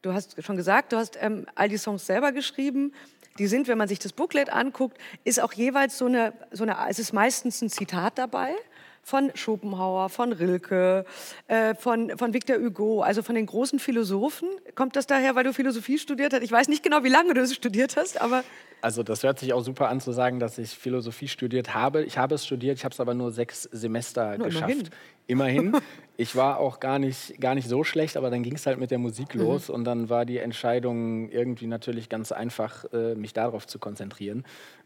du 0.03 0.13
hast 0.13 0.41
schon 0.43 0.55
gesagt, 0.55 0.93
du 0.93 0.97
hast 0.97 1.17
ähm, 1.19 1.47
all 1.55 1.67
die 1.67 1.77
Songs 1.77 2.05
selber 2.05 2.31
geschrieben. 2.31 2.93
Die 3.39 3.47
sind, 3.47 3.67
wenn 3.67 3.77
man 3.77 3.87
sich 3.87 3.99
das 3.99 4.13
Booklet 4.13 4.49
anguckt, 4.49 4.97
ist 5.23 5.41
auch 5.41 5.51
jeweils 5.53 5.97
so 5.97 6.05
eine, 6.05 6.33
so 6.51 6.63
eine 6.63 6.77
es 6.87 6.99
ist 6.99 7.11
meistens 7.11 7.61
ein 7.61 7.69
Zitat 7.69 8.17
dabei 8.17 8.53
von 9.01 9.31
Schopenhauer, 9.35 10.09
von 10.09 10.31
Rilke, 10.31 11.05
äh, 11.47 11.75
von, 11.75 12.17
von 12.17 12.33
Victor 12.33 12.57
Hugo, 12.57 13.01
also 13.01 13.23
von 13.23 13.35
den 13.35 13.45
großen 13.45 13.79
Philosophen. 13.79 14.49
Kommt 14.75 14.95
das 14.95 15.05
daher, 15.05 15.35
weil 15.35 15.43
du 15.43 15.53
Philosophie 15.53 15.97
studiert 15.97 16.33
hast? 16.33 16.41
Ich 16.41 16.51
weiß 16.51 16.67
nicht 16.69 16.81
genau, 16.81 17.03
wie 17.03 17.09
lange 17.09 17.33
du 17.33 17.41
es 17.41 17.53
studiert 17.53 17.97
hast, 17.97 18.21
aber... 18.21 18.43
Also 18.85 19.01
das 19.01 19.23
hört 19.23 19.39
sich 19.39 19.51
auch 19.51 19.63
super 19.63 19.89
an 19.89 19.99
zu 19.99 20.11
sagen, 20.11 20.39
dass 20.39 20.59
ich 20.59 20.69
Philosophie 20.69 21.27
studiert 21.27 21.73
habe. 21.73 22.03
Ich 22.03 22.19
habe 22.19 22.35
es 22.35 22.45
studiert, 22.45 22.77
ich 22.77 22.85
habe 22.85 22.93
es 22.93 22.99
aber 22.99 23.15
nur 23.15 23.31
sechs 23.31 23.63
Semester 23.63 24.37
nur 24.37 24.45
geschafft. 24.45 24.91
Immerhin. 25.25 25.69
immerhin. 25.69 25.81
Ich 26.17 26.37
war 26.37 26.59
auch 26.59 26.79
gar 26.79 26.97
nicht, 26.97 27.41
gar 27.41 27.55
nicht 27.55 27.67
so 27.67 27.83
schlecht, 27.83 28.15
aber 28.15 28.29
dann 28.29 28.41
ging 28.41 28.55
es 28.55 28.65
halt 28.65 28.79
mit 28.79 28.89
der 28.89 28.99
Musik 28.99 29.35
mhm. 29.35 29.41
los 29.41 29.67
mhm. 29.67 29.75
und 29.75 29.83
dann 29.83 30.09
war 30.09 30.23
die 30.23 30.37
Entscheidung 30.37 31.29
irgendwie 31.29 31.67
natürlich 31.67 32.07
ganz 32.07 32.31
einfach, 32.31 32.85
äh, 32.93 33.15
mich 33.15 33.33
darauf 33.33 33.67
zu 33.67 33.79
konzentrieren. 33.79 34.45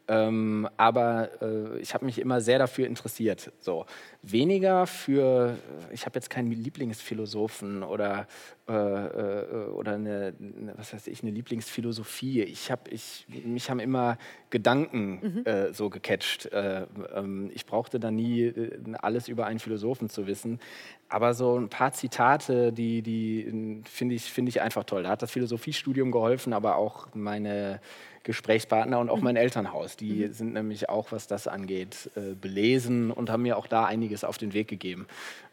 Ähm, 0.09 0.67
aber 0.75 1.29
äh, 1.39 1.77
ich 1.77 1.93
habe 1.93 2.03
mich 2.03 2.17
immer 2.17 2.41
sehr 2.41 2.57
dafür 2.57 2.87
interessiert. 2.87 3.51
So. 3.59 3.85
Weniger 4.23 4.87
für, 4.87 5.55
ich 5.91 6.07
habe 6.07 6.17
jetzt 6.17 6.31
keinen 6.31 6.51
Lieblingsphilosophen 6.51 7.83
oder, 7.83 8.27
äh, 8.67 8.73
äh, 8.73 9.67
oder 9.67 9.93
eine, 9.93 10.33
was 10.75 10.93
weiß 10.93 11.05
ich, 11.07 11.21
eine 11.21 11.31
Lieblingsphilosophie. 11.31 12.41
Ich 12.41 12.71
hab, 12.71 12.91
ich, 12.91 13.27
mich 13.45 13.69
haben 13.69 13.79
immer 13.79 14.17
Gedanken 14.49 15.19
mhm. 15.21 15.45
Äh, 15.45 15.73
so 15.73 15.91
gecatcht. 15.91 16.47
Äh, 16.47 16.87
ähm, 17.13 17.51
ich 17.53 17.67
brauchte 17.67 17.99
da 17.99 18.09
nie 18.09 18.45
äh, 18.45 18.79
alles 18.99 19.27
über 19.27 19.45
einen 19.45 19.59
Philosophen 19.59 20.09
zu 20.09 20.25
wissen. 20.25 20.59
Aber 21.07 21.35
so 21.35 21.55
ein 21.55 21.69
paar 21.69 21.93
Zitate, 21.93 22.73
die, 22.73 23.03
die 23.03 23.83
finde 23.85 24.15
ich, 24.15 24.23
find 24.23 24.49
ich 24.49 24.61
einfach 24.61 24.85
toll. 24.85 25.03
Da 25.03 25.09
hat 25.09 25.21
das 25.21 25.29
Philosophiestudium 25.29 26.11
geholfen, 26.11 26.51
aber 26.51 26.77
auch 26.77 27.09
meine 27.13 27.79
Gesprächspartner 28.23 28.99
und 28.99 29.09
auch 29.09 29.17
mhm. 29.17 29.25
mein 29.25 29.35
Elternhaus. 29.35 29.95
Die 29.95 30.27
mhm. 30.27 30.33
sind 30.33 30.53
nämlich 30.53 30.89
auch, 30.89 31.11
was 31.11 31.27
das 31.27 31.47
angeht, 31.47 32.09
äh, 32.15 32.33
belesen 32.35 33.11
und 33.11 33.29
haben 33.29 33.43
mir 33.43 33.57
auch 33.57 33.67
da 33.67 33.85
einiges 33.85 34.23
auf 34.23 34.37
den 34.37 34.53
Weg 34.53 34.67
gegeben. 34.67 35.07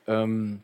Ähm, 0.07 0.63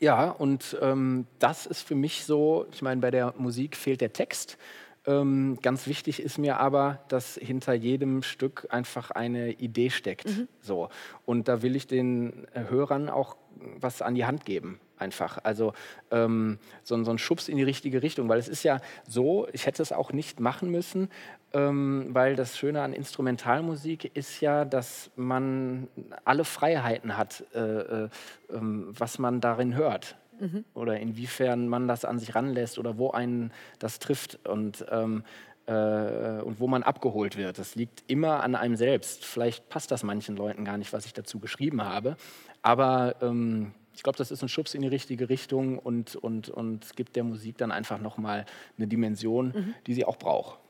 ja, 0.00 0.30
und 0.30 0.76
ähm, 0.82 1.26
das 1.38 1.66
ist 1.66 1.82
für 1.82 1.94
mich 1.94 2.24
so, 2.24 2.66
ich 2.72 2.82
meine, 2.82 3.00
bei 3.00 3.10
der 3.10 3.34
Musik 3.38 3.76
fehlt 3.76 4.00
der 4.00 4.12
Text. 4.12 4.58
Ähm, 5.06 5.58
ganz 5.62 5.86
wichtig 5.86 6.20
ist 6.20 6.38
mir 6.38 6.60
aber, 6.60 7.00
dass 7.08 7.36
hinter 7.36 7.72
jedem 7.72 8.22
Stück 8.22 8.66
einfach 8.70 9.10
eine 9.10 9.52
Idee 9.52 9.90
steckt. 9.90 10.28
Mhm. 10.28 10.48
So. 10.60 10.90
Und 11.24 11.48
da 11.48 11.62
will 11.62 11.76
ich 11.76 11.86
den 11.86 12.46
Hörern 12.52 13.08
auch 13.08 13.36
was 13.80 14.02
an 14.02 14.14
die 14.14 14.26
Hand 14.26 14.44
geben 14.44 14.78
einfach. 15.00 15.38
Also 15.42 15.72
ähm, 16.10 16.58
so, 16.82 17.02
so 17.04 17.10
ein 17.10 17.18
Schubs 17.18 17.48
in 17.48 17.56
die 17.56 17.62
richtige 17.62 18.02
Richtung, 18.02 18.28
weil 18.28 18.38
es 18.38 18.48
ist 18.48 18.62
ja 18.62 18.80
so, 19.06 19.48
ich 19.52 19.66
hätte 19.66 19.82
es 19.82 19.92
auch 19.92 20.12
nicht 20.12 20.40
machen 20.40 20.70
müssen, 20.70 21.08
ähm, 21.52 22.08
weil 22.10 22.36
das 22.36 22.58
Schöne 22.58 22.82
an 22.82 22.92
Instrumentalmusik 22.92 24.16
ist 24.16 24.40
ja, 24.40 24.64
dass 24.64 25.10
man 25.16 25.88
alle 26.24 26.44
Freiheiten 26.44 27.16
hat, 27.16 27.44
äh, 27.54 27.58
äh, 27.58 28.08
ähm, 28.52 28.92
was 28.98 29.18
man 29.18 29.40
darin 29.40 29.74
hört. 29.74 30.16
Mhm. 30.40 30.64
Oder 30.74 31.00
inwiefern 31.00 31.68
man 31.68 31.88
das 31.88 32.04
an 32.04 32.18
sich 32.18 32.34
ranlässt 32.34 32.78
oder 32.78 32.98
wo 32.98 33.10
einen 33.10 33.52
das 33.78 33.98
trifft 33.98 34.46
und, 34.46 34.84
ähm, 34.90 35.24
äh, 35.66 36.42
und 36.42 36.60
wo 36.60 36.66
man 36.66 36.82
abgeholt 36.82 37.36
wird. 37.36 37.58
Das 37.58 37.74
liegt 37.74 38.04
immer 38.06 38.42
an 38.42 38.54
einem 38.54 38.76
selbst. 38.76 39.24
Vielleicht 39.24 39.68
passt 39.68 39.90
das 39.90 40.02
manchen 40.02 40.36
Leuten 40.36 40.64
gar 40.64 40.78
nicht, 40.78 40.92
was 40.92 41.06
ich 41.06 41.12
dazu 41.12 41.40
geschrieben 41.40 41.82
habe. 41.82 42.16
Aber 42.62 43.16
ähm, 43.22 43.72
ich 43.98 44.04
glaube, 44.04 44.16
das 44.16 44.30
ist 44.30 44.42
ein 44.42 44.48
Schubs 44.48 44.74
in 44.74 44.82
die 44.82 44.88
richtige 44.88 45.28
Richtung 45.28 45.76
und, 45.76 46.14
und, 46.14 46.48
und 46.48 46.94
gibt 46.94 47.16
der 47.16 47.24
Musik 47.24 47.58
dann 47.58 47.72
einfach 47.72 48.00
nochmal 48.00 48.46
eine 48.76 48.86
Dimension, 48.86 49.46
mhm. 49.48 49.74
die 49.88 49.94
sie 49.94 50.04
auch 50.04 50.16
braucht. 50.16 50.60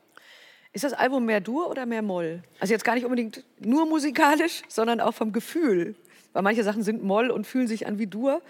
Ist 0.73 0.85
das 0.85 0.95
Album 0.95 1.27
mehr 1.27 1.43
Dur 1.43 1.69
oder 1.69 1.85
mehr 1.85 2.01
Moll? 2.01 2.43
Also 2.59 2.73
jetzt 2.73 2.85
gar 2.85 2.95
nicht 2.95 3.05
unbedingt 3.05 3.45
nur 3.61 3.85
musikalisch, 3.85 4.63
sondern 4.69 5.03
auch 5.03 5.13
vom 5.13 5.33
Gefühl. 5.33 5.95
Weil 6.33 6.41
manche 6.41 6.65
Sachen 6.65 6.83
sind 6.83 7.03
Moll 7.03 7.31
und 7.31 7.47
fühlen 7.47 7.69
sich 7.69 7.87
an 7.87 7.99
wie 7.99 8.07
Dur. 8.07 8.41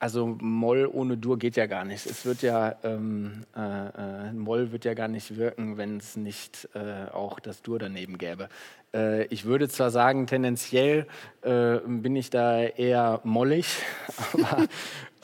Also 0.00 0.26
Moll 0.40 0.90
ohne 0.92 1.16
Dur 1.16 1.38
geht 1.38 1.54
ja 1.54 1.66
gar 1.66 1.84
nicht. 1.84 2.04
Es 2.04 2.26
wird 2.26 2.42
ja 2.42 2.74
ähm, 2.82 3.44
äh, 3.56 4.28
äh 4.28 4.32
Moll 4.32 4.72
wird 4.72 4.84
ja 4.84 4.94
gar 4.94 5.06
nicht 5.06 5.36
wirken, 5.36 5.76
wenn 5.76 5.98
es 5.98 6.16
nicht 6.16 6.68
äh, 6.74 7.12
auch 7.12 7.38
das 7.38 7.62
Dur 7.62 7.78
daneben 7.78 8.18
gäbe. 8.18 8.48
Äh, 8.96 9.26
ich 9.26 9.44
würde 9.44 9.68
zwar 9.68 9.90
sagen, 9.90 10.26
tendenziell 10.26 11.06
äh, 11.42 11.78
bin 11.86 12.16
ich 12.16 12.30
da 12.30 12.62
eher 12.62 13.20
mollig, 13.22 13.66
aber, 14.32 14.66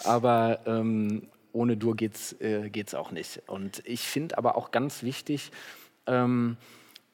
aber 0.04 0.60
ähm, 0.66 1.28
ohne 1.52 1.76
Dur 1.76 1.96
geht's 1.96 2.34
äh, 2.40 2.68
geht's 2.68 2.94
auch 2.94 3.10
nicht. 3.10 3.42
Und 3.46 3.82
ich 3.86 4.02
finde 4.02 4.36
aber 4.38 4.56
auch 4.56 4.70
ganz 4.70 5.02
wichtig 5.02 5.50
ähm, 6.06 6.56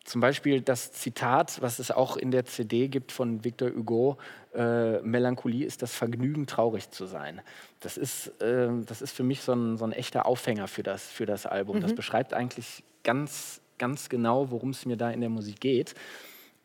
zum 0.08 0.22
Beispiel 0.22 0.62
das 0.62 0.92
Zitat, 0.92 1.60
was 1.60 1.78
es 1.78 1.90
auch 1.90 2.16
in 2.16 2.30
der 2.30 2.46
CD 2.46 2.88
gibt 2.88 3.12
von 3.12 3.44
Victor 3.44 3.68
Hugo, 3.68 4.16
äh, 4.54 5.00
Melancholie 5.02 5.66
ist 5.66 5.82
das 5.82 5.94
Vergnügen, 5.94 6.46
traurig 6.46 6.90
zu 6.90 7.04
sein. 7.04 7.42
Das 7.80 7.98
ist, 7.98 8.28
äh, 8.40 8.70
das 8.86 9.02
ist 9.02 9.12
für 9.12 9.22
mich 9.22 9.42
so 9.42 9.52
ein, 9.52 9.76
so 9.76 9.84
ein 9.84 9.92
echter 9.92 10.24
Aufhänger 10.24 10.66
für 10.66 10.82
das, 10.82 11.06
für 11.06 11.26
das 11.26 11.44
Album. 11.44 11.76
Mhm. 11.76 11.80
Das 11.82 11.94
beschreibt 11.94 12.32
eigentlich 12.32 12.82
ganz, 13.04 13.60
ganz 13.76 14.08
genau, 14.08 14.50
worum 14.50 14.70
es 14.70 14.86
mir 14.86 14.96
da 14.96 15.10
in 15.10 15.20
der 15.20 15.28
Musik 15.28 15.60
geht. 15.60 15.94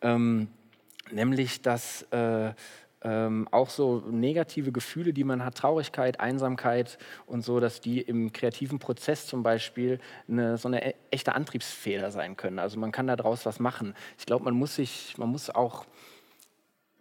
Ähm, 0.03 0.49
nämlich, 1.11 1.61
dass 1.61 2.03
äh, 2.11 2.53
ähm, 3.03 3.47
auch 3.51 3.69
so 3.69 4.03
negative 4.09 4.71
Gefühle, 4.71 5.13
die 5.13 5.23
man 5.23 5.43
hat, 5.43 5.55
Traurigkeit, 5.55 6.19
Einsamkeit 6.19 6.97
und 7.25 7.43
so, 7.43 7.59
dass 7.59 7.81
die 7.81 8.01
im 8.01 8.31
kreativen 8.31 8.79
Prozess 8.79 9.27
zum 9.27 9.43
Beispiel 9.43 9.99
eine, 10.27 10.57
so 10.57 10.67
eine 10.67 10.85
e-, 10.85 10.95
echte 11.11 11.35
Antriebsfeder 11.35 12.11
sein 12.11 12.37
können. 12.37 12.59
Also 12.59 12.79
man 12.79 12.91
kann 12.91 13.07
daraus 13.07 13.45
was 13.45 13.59
machen. 13.59 13.93
Ich 14.17 14.25
glaube, 14.25 14.45
man 14.45 14.53
muss 14.53 14.75
sich, 14.75 15.17
man 15.17 15.29
muss 15.29 15.49
auch 15.49 15.85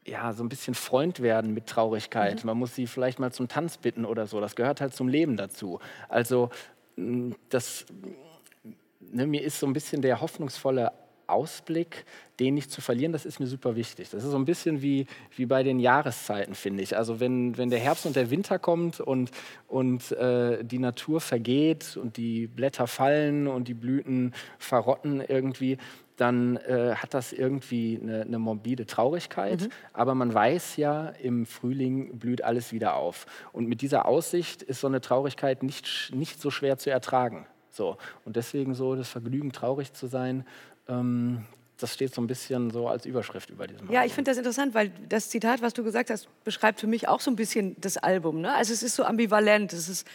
ja, 0.04 0.32
so 0.32 0.42
ein 0.42 0.48
bisschen 0.48 0.74
Freund 0.74 1.20
werden 1.20 1.54
mit 1.54 1.68
Traurigkeit. 1.68 2.42
Mhm. 2.42 2.48
Man 2.48 2.58
muss 2.58 2.74
sie 2.74 2.88
vielleicht 2.88 3.20
mal 3.20 3.32
zum 3.32 3.46
Tanz 3.46 3.76
bitten 3.76 4.04
oder 4.04 4.26
so. 4.26 4.40
Das 4.40 4.56
gehört 4.56 4.80
halt 4.80 4.94
zum 4.94 5.06
Leben 5.06 5.36
dazu. 5.36 5.78
Also 6.08 6.50
das, 7.48 7.86
ne, 8.98 9.26
mir 9.26 9.42
ist 9.42 9.60
so 9.60 9.66
ein 9.66 9.72
bisschen 9.72 10.02
der 10.02 10.20
hoffnungsvolle 10.20 10.92
Ausblick, 11.32 12.04
den 12.40 12.54
nicht 12.54 12.70
zu 12.70 12.80
verlieren, 12.80 13.12
das 13.12 13.24
ist 13.24 13.40
mir 13.40 13.46
super 13.46 13.76
wichtig. 13.76 14.10
Das 14.10 14.24
ist 14.24 14.30
so 14.30 14.36
ein 14.36 14.44
bisschen 14.44 14.82
wie, 14.82 15.06
wie 15.36 15.46
bei 15.46 15.62
den 15.62 15.78
Jahreszeiten, 15.78 16.54
finde 16.54 16.82
ich. 16.82 16.96
Also 16.96 17.20
wenn, 17.20 17.56
wenn 17.56 17.70
der 17.70 17.78
Herbst 17.78 18.06
und 18.06 18.16
der 18.16 18.30
Winter 18.30 18.58
kommt 18.58 19.00
und, 19.00 19.30
und 19.68 20.12
äh, 20.12 20.64
die 20.64 20.78
Natur 20.78 21.20
vergeht 21.20 21.96
und 21.96 22.16
die 22.16 22.46
Blätter 22.46 22.86
fallen 22.86 23.46
und 23.46 23.68
die 23.68 23.74
Blüten 23.74 24.34
verrotten 24.58 25.22
irgendwie, 25.26 25.78
dann 26.16 26.56
äh, 26.56 26.94
hat 26.94 27.14
das 27.14 27.32
irgendwie 27.32 27.98
eine, 28.00 28.22
eine 28.22 28.38
morbide 28.38 28.86
Traurigkeit. 28.86 29.62
Mhm. 29.62 29.68
Aber 29.92 30.14
man 30.14 30.32
weiß 30.32 30.76
ja, 30.76 31.08
im 31.08 31.46
Frühling 31.46 32.18
blüht 32.18 32.42
alles 32.42 32.72
wieder 32.72 32.96
auf. 32.96 33.26
Und 33.52 33.68
mit 33.68 33.82
dieser 33.82 34.06
Aussicht 34.06 34.62
ist 34.62 34.80
so 34.80 34.86
eine 34.86 35.00
Traurigkeit 35.00 35.62
nicht, 35.62 36.12
nicht 36.14 36.40
so 36.40 36.50
schwer 36.50 36.78
zu 36.78 36.90
ertragen. 36.90 37.46
So. 37.70 37.96
Und 38.24 38.36
deswegen 38.36 38.74
so 38.74 38.94
das 38.94 39.08
Vergnügen, 39.08 39.52
traurig 39.52 39.94
zu 39.94 40.06
sein, 40.06 40.44
ähm, 40.88 41.44
das 41.78 41.94
steht 41.94 42.14
so 42.14 42.20
ein 42.22 42.26
bisschen 42.28 42.70
so 42.70 42.86
als 42.88 43.06
Überschrift 43.06 43.50
über 43.50 43.66
diesem 43.66 43.90
Ja, 43.90 44.00
Album. 44.00 44.06
ich 44.06 44.14
finde 44.14 44.30
das 44.30 44.38
interessant, 44.38 44.72
weil 44.74 44.90
das 45.08 45.30
Zitat, 45.30 45.62
was 45.62 45.74
du 45.74 45.82
gesagt 45.82 46.10
hast, 46.10 46.28
beschreibt 46.44 46.78
für 46.80 46.86
mich 46.86 47.08
auch 47.08 47.20
so 47.20 47.30
ein 47.30 47.36
bisschen 47.36 47.74
das 47.80 47.96
Album. 47.96 48.40
Ne? 48.40 48.54
Also 48.54 48.72
es 48.72 48.82
ist 48.84 48.94
so 48.94 49.02
ambivalent. 49.04 49.72
Es 49.72 49.88
ist, 49.88 50.06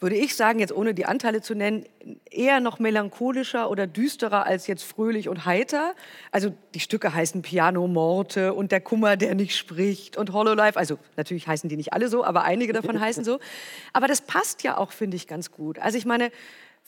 würde 0.00 0.16
ich 0.16 0.34
sagen, 0.34 0.58
jetzt 0.58 0.72
ohne 0.72 0.94
die 0.94 1.06
Anteile 1.06 1.42
zu 1.42 1.54
nennen, 1.54 1.84
eher 2.28 2.58
noch 2.58 2.80
melancholischer 2.80 3.70
oder 3.70 3.86
düsterer 3.86 4.46
als 4.46 4.66
jetzt 4.66 4.82
fröhlich 4.82 5.28
und 5.28 5.46
heiter. 5.46 5.94
Also 6.32 6.52
die 6.74 6.80
Stücke 6.80 7.14
heißen 7.14 7.40
Piano 7.42 7.86
Morte 7.86 8.52
und 8.52 8.72
Der 8.72 8.80
Kummer, 8.80 9.16
der 9.16 9.36
nicht 9.36 9.56
spricht 9.56 10.16
und 10.16 10.32
Hololive. 10.32 10.76
Also 10.76 10.98
natürlich 11.16 11.46
heißen 11.46 11.68
die 11.70 11.76
nicht 11.76 11.92
alle 11.92 12.08
so, 12.08 12.24
aber 12.24 12.42
einige 12.42 12.72
davon 12.72 12.98
heißen 13.00 13.22
so. 13.24 13.38
Aber 13.92 14.08
das 14.08 14.22
passt 14.22 14.64
ja 14.64 14.76
auch, 14.76 14.90
finde 14.90 15.16
ich, 15.16 15.28
ganz 15.28 15.52
gut. 15.52 15.78
Also 15.78 15.96
ich 15.98 16.04
meine, 16.04 16.32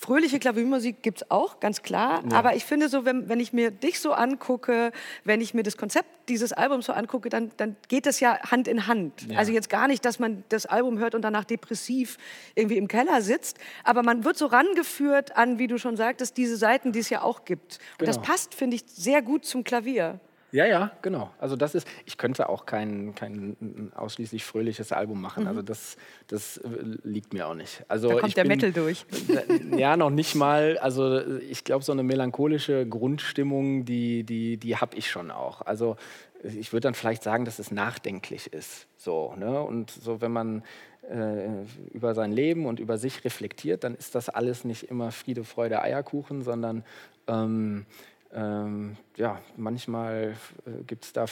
Fröhliche 0.01 0.39
Klaviermusik 0.39 1.03
gibt 1.03 1.23
es 1.23 1.31
auch, 1.33 1.59
ganz 1.59 1.83
klar. 1.83 2.23
Ja. 2.31 2.39
Aber 2.39 2.55
ich 2.55 2.65
finde 2.65 2.89
so, 2.89 3.05
wenn, 3.05 3.29
wenn 3.29 3.41
ich 3.41 3.53
mir 3.53 3.73
dich 3.73 3.99
so 3.99 4.13
angucke, 4.13 4.93
wenn 5.25 5.41
ich 5.41 5.55
mir 5.55 5.65
das 5.65 5.77
Konzept 5.77 6.09
dieses 6.29 6.53
Albums 6.53 6.87
so 6.87 6.93
angucke, 6.93 7.29
dann, 7.31 7.51
dann 7.57 7.75
geht 7.89 8.07
das 8.07 8.21
ja 8.21 8.39
Hand 8.49 8.69
in 8.69 8.87
Hand. 8.87 9.27
Ja. 9.29 9.39
Also 9.39 9.51
jetzt 9.51 9.69
gar 9.69 9.89
nicht, 9.89 10.05
dass 10.05 10.21
man 10.21 10.45
das 10.51 10.67
Album 10.67 11.01
hört 11.01 11.17
und 11.17 11.23
danach 11.23 11.43
depressiv 11.43 12.17
irgendwie 12.55 12.77
im 12.77 12.87
Keller 12.87 13.23
sitzt. 13.23 13.59
Aber 13.83 14.05
man 14.05 14.25
wird 14.25 14.39
so 14.39 14.47
rangeführt 14.47 15.37
an, 15.37 15.59
wie 15.59 15.67
du 15.67 15.79
schon 15.79 15.97
sagtest, 15.97 16.37
diese 16.37 16.57
Seiten, 16.57 16.93
die 16.93 17.01
es 17.01 17.11
ja 17.11 17.23
auch 17.23 17.45
gibt. 17.45 17.81
Und 17.99 18.07
genau. 18.07 18.13
das 18.13 18.23
passt, 18.23 18.55
finde 18.55 18.77
ich, 18.77 18.85
sehr 18.87 19.21
gut 19.21 19.47
zum 19.47 19.65
Klavier. 19.65 20.21
Ja, 20.51 20.65
ja, 20.67 20.93
genau. 21.03 21.31
Also 21.39 21.57
das 21.57 21.75
ist, 21.75 21.87
ich 22.07 22.17
könnte 22.17 22.49
auch 22.49 22.65
kein, 22.65 23.15
kein 23.15 23.93
ausschließlich 23.95 24.45
fröhliches 24.45 24.93
Album 24.93 25.21
machen. 25.21 25.43
Mhm. 25.43 25.49
Also 25.49 25.63
das, 25.63 25.97
das 26.27 26.57
äh, 26.59 26.69
liegt 27.03 27.35
mir 27.35 27.47
auch 27.47 27.55
nicht. 27.55 27.85
Also 27.89 28.09
da 28.09 28.21
kommt 28.21 28.37
der 28.37 28.43
bin, 28.45 28.53
Metal 28.53 28.73
durch. 28.73 29.05
Ja, 29.77 29.97
noch 29.97 30.11
nicht 30.11 30.35
mal. 30.35 30.79
Also 30.79 31.21
ich 31.39 31.65
glaube, 31.65 31.85
so 31.85 31.93
eine 31.93 32.03
melancholische 32.03 32.87
Grundstimmung, 32.87 33.85
die, 33.85 34.25
die, 34.25 34.57
die 34.57 34.77
habe 34.77 34.97
ich 34.97 35.11
schon 35.11 35.31
auch. 35.31 35.63
Also 35.63 35.97
ich 36.43 36.73
würde 36.73 36.83
dann 36.87 36.95
vielleicht 36.95 37.23
sagen, 37.23 37.45
dass 37.45 37.59
es 37.59 37.71
nachdenklich 37.71 38.53
ist. 38.53 38.87
So, 38.97 39.35
ne? 39.37 39.61
Und 39.61 39.91
so, 39.91 40.21
wenn 40.21 40.33
man 40.33 40.63
äh, 41.11 41.65
über 41.93 42.15
sein 42.15 42.33
Leben 42.33 42.67
und 42.67 42.81
über 42.81 42.99
sich 42.99 43.25
reflektiert, 43.25 43.85
dann 43.85 43.95
ist 43.95 44.15
das 44.15 44.29
alles 44.29 44.65
nicht 44.65 44.85
immer 44.85 45.11
Friede, 45.11 45.45
Freude, 45.45 45.83
Eierkuchen, 45.83 46.43
sondern 46.43 46.85
ähm, 47.27 47.87
ähm, 48.33 48.97
ja, 49.17 49.41
manchmal 49.57 50.37
äh, 50.67 50.83
gibt 50.85 51.05
es 51.05 51.13
da, 51.13 51.25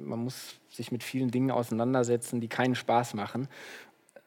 man 0.00 0.20
muss 0.20 0.54
sich 0.68 0.92
mit 0.92 1.02
vielen 1.02 1.30
Dingen 1.30 1.50
auseinandersetzen, 1.50 2.40
die 2.40 2.48
keinen 2.48 2.74
Spaß 2.74 3.14
machen. 3.14 3.48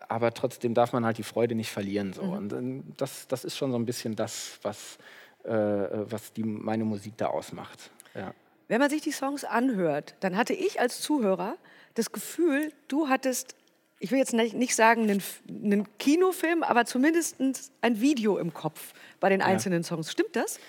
Aber 0.10 0.34
trotzdem 0.34 0.74
darf 0.74 0.92
man 0.92 1.06
halt 1.06 1.18
die 1.18 1.24
Freude 1.24 1.56
nicht 1.56 1.72
verlieren. 1.72 2.12
So. 2.12 2.24
Mhm. 2.24 2.34
Und 2.34 2.84
das, 2.98 3.28
das 3.28 3.46
ist 3.46 3.56
schon 3.56 3.72
so 3.72 3.78
ein 3.78 3.86
bisschen 3.86 4.16
das, 4.16 4.60
was, 4.62 4.98
äh, 5.44 5.52
was 5.52 6.34
die, 6.34 6.44
meine 6.44 6.84
Musik 6.84 7.14
da 7.18 7.28
ausmacht. 7.28 7.92
Ja. 8.14 8.34
Wenn 8.68 8.80
man 8.80 8.90
sich 8.90 9.02
die 9.02 9.12
Songs 9.12 9.44
anhört, 9.44 10.16
dann 10.20 10.36
hatte 10.36 10.54
ich 10.54 10.80
als 10.80 11.02
Zuhörer 11.02 11.56
das 11.94 12.12
Gefühl, 12.12 12.72
du 12.88 13.08
hattest, 13.08 13.56
ich 14.00 14.12
will 14.12 14.18
jetzt 14.18 14.34
nicht 14.34 14.76
sagen 14.76 15.04
einen, 15.04 15.24
einen 15.50 15.98
Kinofilm, 15.98 16.64
aber 16.64 16.86
zumindest 16.86 17.38
ein 17.82 18.02
Video 18.02 18.38
im 18.38 18.54
Kopf 18.54 18.94
bei 19.20 19.30
den 19.30 19.42
einzelnen 19.42 19.82
ja. 19.82 19.88
Songs. 19.88 20.12
Stimmt 20.12 20.36
das? 20.36 20.60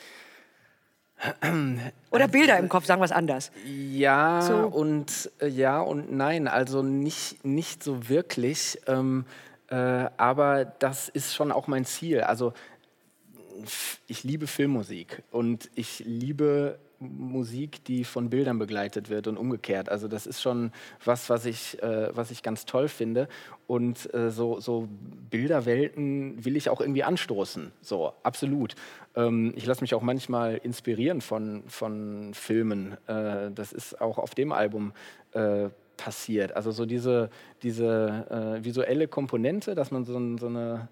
Oder 2.11 2.29
Bilder 2.29 2.59
im 2.59 2.69
Kopf, 2.69 2.87
sagen 2.87 3.01
wir 3.01 3.05
es 3.05 3.13
anders. 3.13 3.53
Ja 3.65 4.43
so. 4.43 4.57
und 4.57 5.31
äh, 5.41 5.49
ja 5.49 5.81
und 5.81 6.13
nein, 6.13 6.49
also 6.49 6.83
nicht, 6.83 7.45
nicht 7.45 7.83
so 7.83 8.09
wirklich. 8.09 8.81
Ähm, 8.87 9.25
äh, 9.69 9.75
aber 10.17 10.65
das 10.65 11.09
ist 11.09 11.35
schon 11.35 11.53
auch 11.53 11.67
mein 11.67 11.85
Ziel. 11.85 12.23
Also 12.23 12.53
ich 14.09 14.25
liebe 14.25 14.47
Filmmusik 14.47 15.23
und 15.31 15.71
ich 15.75 16.03
liebe 16.05 16.79
Musik, 17.03 17.85
die 17.85 18.05
von 18.05 18.31
Bildern 18.31 18.59
begleitet 18.59 19.11
wird 19.11 19.27
und 19.27 19.37
umgekehrt. 19.37 19.89
Also 19.89 20.09
das 20.09 20.27
ist 20.27 20.41
schon 20.41 20.73
was, 21.05 21.29
was 21.31 21.47
ich, 21.47 21.83
äh, 21.83 22.15
was 22.15 22.31
ich 22.31 22.43
ganz 22.43 22.65
toll 22.65 22.89
finde. 22.89 23.29
Und 23.67 24.13
äh, 24.15 24.31
so, 24.31 24.61
so 24.61 24.89
Bilderwelten 25.31 26.45
will 26.45 26.57
ich 26.57 26.69
auch 26.69 26.81
irgendwie 26.81 27.05
anstoßen. 27.05 27.73
So, 27.81 28.13
absolut. 28.23 28.75
Ähm, 29.15 29.53
ich 29.57 29.67
lasse 29.67 29.81
mich 29.81 29.95
auch 29.95 30.03
manchmal 30.03 30.57
inspirieren 30.57 31.21
von, 31.21 31.63
von 31.67 32.35
Filmen. 32.35 32.97
Äh, 33.07 33.51
das 33.55 33.73
ist 33.73 34.01
auch 34.01 34.19
auf 34.19 34.35
dem 34.35 34.53
Album 34.53 34.93
äh, 35.33 35.69
passiert. 35.97 36.57
Also 36.57 36.71
so 36.71 36.87
diese, 36.87 37.31
diese 37.63 38.59
äh, 38.61 38.65
visuelle 38.65 39.09
Komponente, 39.09 39.75
dass 39.75 39.91
man 39.91 40.05
so, 40.05 40.13
so 40.37 40.47
eine 40.47 40.89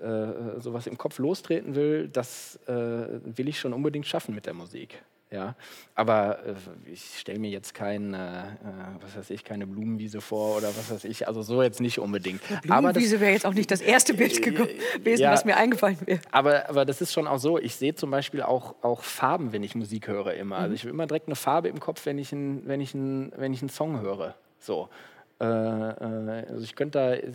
äh, 0.00 0.60
sowas 0.60 0.86
im 0.86 0.96
Kopf 0.96 1.18
lostreten 1.18 1.74
will, 1.74 2.08
das 2.08 2.58
will 2.66 3.48
ich 3.48 3.60
schon 3.60 3.74
unbedingt 3.74 4.06
schaffen 4.06 4.34
mit 4.34 4.46
der 4.46 4.54
Musik. 4.54 5.02
Ja, 5.32 5.56
aber 5.94 6.44
äh, 6.44 6.54
ich 6.92 7.18
stelle 7.18 7.38
mir 7.38 7.48
jetzt 7.48 7.72
kein, 7.72 8.12
äh, 8.12 8.18
äh, 8.18 8.44
was 9.00 9.16
weiß 9.16 9.30
ich, 9.30 9.44
keine 9.44 9.66
Blumenwiese 9.66 10.20
vor 10.20 10.58
oder 10.58 10.68
was 10.68 10.90
weiß 10.90 11.04
ich. 11.04 11.26
Also 11.26 11.40
so 11.40 11.62
jetzt 11.62 11.80
nicht 11.80 11.98
unbedingt. 11.98 12.42
Blumenwiese 12.62 13.18
wäre 13.18 13.32
jetzt 13.32 13.46
auch 13.46 13.54
nicht 13.54 13.70
das 13.70 13.80
erste 13.80 14.12
Bild 14.12 14.38
äh, 14.46 14.50
gewesen, 14.50 15.22
ja, 15.22 15.32
was 15.32 15.46
mir 15.46 15.56
eingefallen 15.56 15.96
wäre. 16.04 16.20
Aber, 16.30 16.68
aber 16.68 16.84
das 16.84 17.00
ist 17.00 17.14
schon 17.14 17.26
auch 17.26 17.38
so. 17.38 17.58
Ich 17.58 17.76
sehe 17.76 17.94
zum 17.94 18.10
Beispiel 18.10 18.42
auch, 18.42 18.74
auch 18.82 19.02
Farben, 19.02 19.52
wenn 19.52 19.62
ich 19.62 19.74
Musik 19.74 20.06
höre 20.06 20.34
immer. 20.34 20.56
Also 20.56 20.68
mhm. 20.68 20.74
ich 20.74 20.82
habe 20.82 20.90
immer 20.90 21.06
direkt 21.06 21.28
eine 21.28 21.36
Farbe 21.36 21.68
im 21.68 21.80
Kopf, 21.80 22.04
wenn 22.04 22.18
ich, 22.18 22.32
ein, 22.32 22.66
wenn 22.66 22.82
ich, 22.82 22.92
ein, 22.92 23.32
wenn 23.36 23.54
ich 23.54 23.62
einen 23.62 23.70
Song 23.70 24.02
höre. 24.02 24.34
So. 24.58 24.90
Äh, 25.42 25.44
äh, 25.44 26.46
also 26.50 26.62
ich 26.62 26.76
könnte 26.76 26.98
da, 26.98 27.28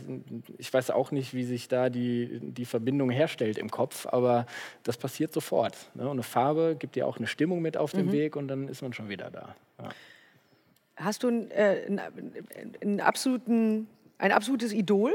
ich 0.57 0.73
weiß 0.73 0.91
auch 0.91 1.11
nicht, 1.11 1.33
wie 1.33 1.43
sich 1.43 1.67
da 1.67 1.89
die, 1.89 2.39
die 2.41 2.63
Verbindung 2.63 3.09
herstellt 3.09 3.57
im 3.57 3.69
Kopf, 3.69 4.05
aber 4.05 4.45
das 4.83 4.97
passiert 4.97 5.33
sofort. 5.33 5.75
Ne? 5.93 6.03
Und 6.03 6.11
eine 6.11 6.23
Farbe 6.23 6.77
gibt 6.79 6.95
ja 6.95 7.05
auch 7.05 7.17
eine 7.17 7.27
Stimmung 7.27 7.61
mit 7.61 7.75
auf 7.75 7.91
dem 7.91 8.07
mhm. 8.07 8.11
Weg 8.13 8.35
und 8.37 8.47
dann 8.47 8.69
ist 8.69 8.81
man 8.81 8.93
schon 8.93 9.09
wieder 9.09 9.29
da. 9.29 9.55
Ja. 9.81 9.89
Hast 10.95 11.23
du 11.23 11.27
einen, 11.27 11.51
äh, 11.51 11.83
einen, 11.85 12.01
einen 12.81 13.01
absoluten, 13.01 13.87
ein 14.17 14.31
absolutes 14.31 14.71
Idol? 14.71 15.13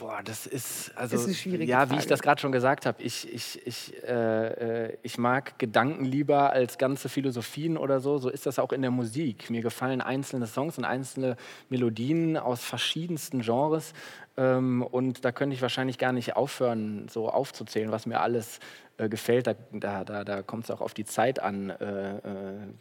Boah, 0.00 0.22
das 0.24 0.46
ist 0.46 0.96
also 0.96 1.14
ist 1.14 1.26
eine 1.26 1.34
schwierige 1.34 1.70
ja, 1.70 1.80
Frage. 1.80 1.90
wie 1.90 1.98
ich 1.98 2.06
das 2.06 2.22
gerade 2.22 2.40
schon 2.40 2.52
gesagt 2.52 2.86
habe. 2.86 3.02
Ich, 3.02 3.30
ich, 3.30 3.60
ich, 3.66 4.02
äh, 4.02 4.86
äh, 4.86 4.96
ich 5.02 5.18
mag 5.18 5.58
Gedanken 5.58 6.06
lieber 6.06 6.54
als 6.54 6.78
ganze 6.78 7.10
Philosophien 7.10 7.76
oder 7.76 8.00
so. 8.00 8.16
So 8.16 8.30
ist 8.30 8.46
das 8.46 8.58
auch 8.58 8.72
in 8.72 8.80
der 8.80 8.90
Musik. 8.90 9.50
Mir 9.50 9.60
gefallen 9.60 10.00
einzelne 10.00 10.46
Songs 10.46 10.78
und 10.78 10.86
einzelne 10.86 11.36
Melodien 11.68 12.38
aus 12.38 12.64
verschiedensten 12.64 13.42
Genres. 13.42 13.92
Ähm, 14.38 14.82
und 14.82 15.26
da 15.26 15.32
könnte 15.32 15.54
ich 15.54 15.60
wahrscheinlich 15.60 15.98
gar 15.98 16.12
nicht 16.12 16.34
aufhören, 16.34 17.06
so 17.10 17.28
aufzuzählen, 17.28 17.92
was 17.92 18.06
mir 18.06 18.20
alles 18.20 18.58
äh, 19.00 19.08
gefällt. 19.08 19.46
Da, 19.46 19.54
da, 19.72 20.04
da, 20.04 20.24
da 20.24 20.42
kommt 20.42 20.64
es 20.64 20.70
auch 20.70 20.82
auf 20.82 20.92
die 20.92 21.04
Zeit 21.04 21.40
an. 21.40 21.70
Äh, 21.70 22.18
äh, 22.18 22.20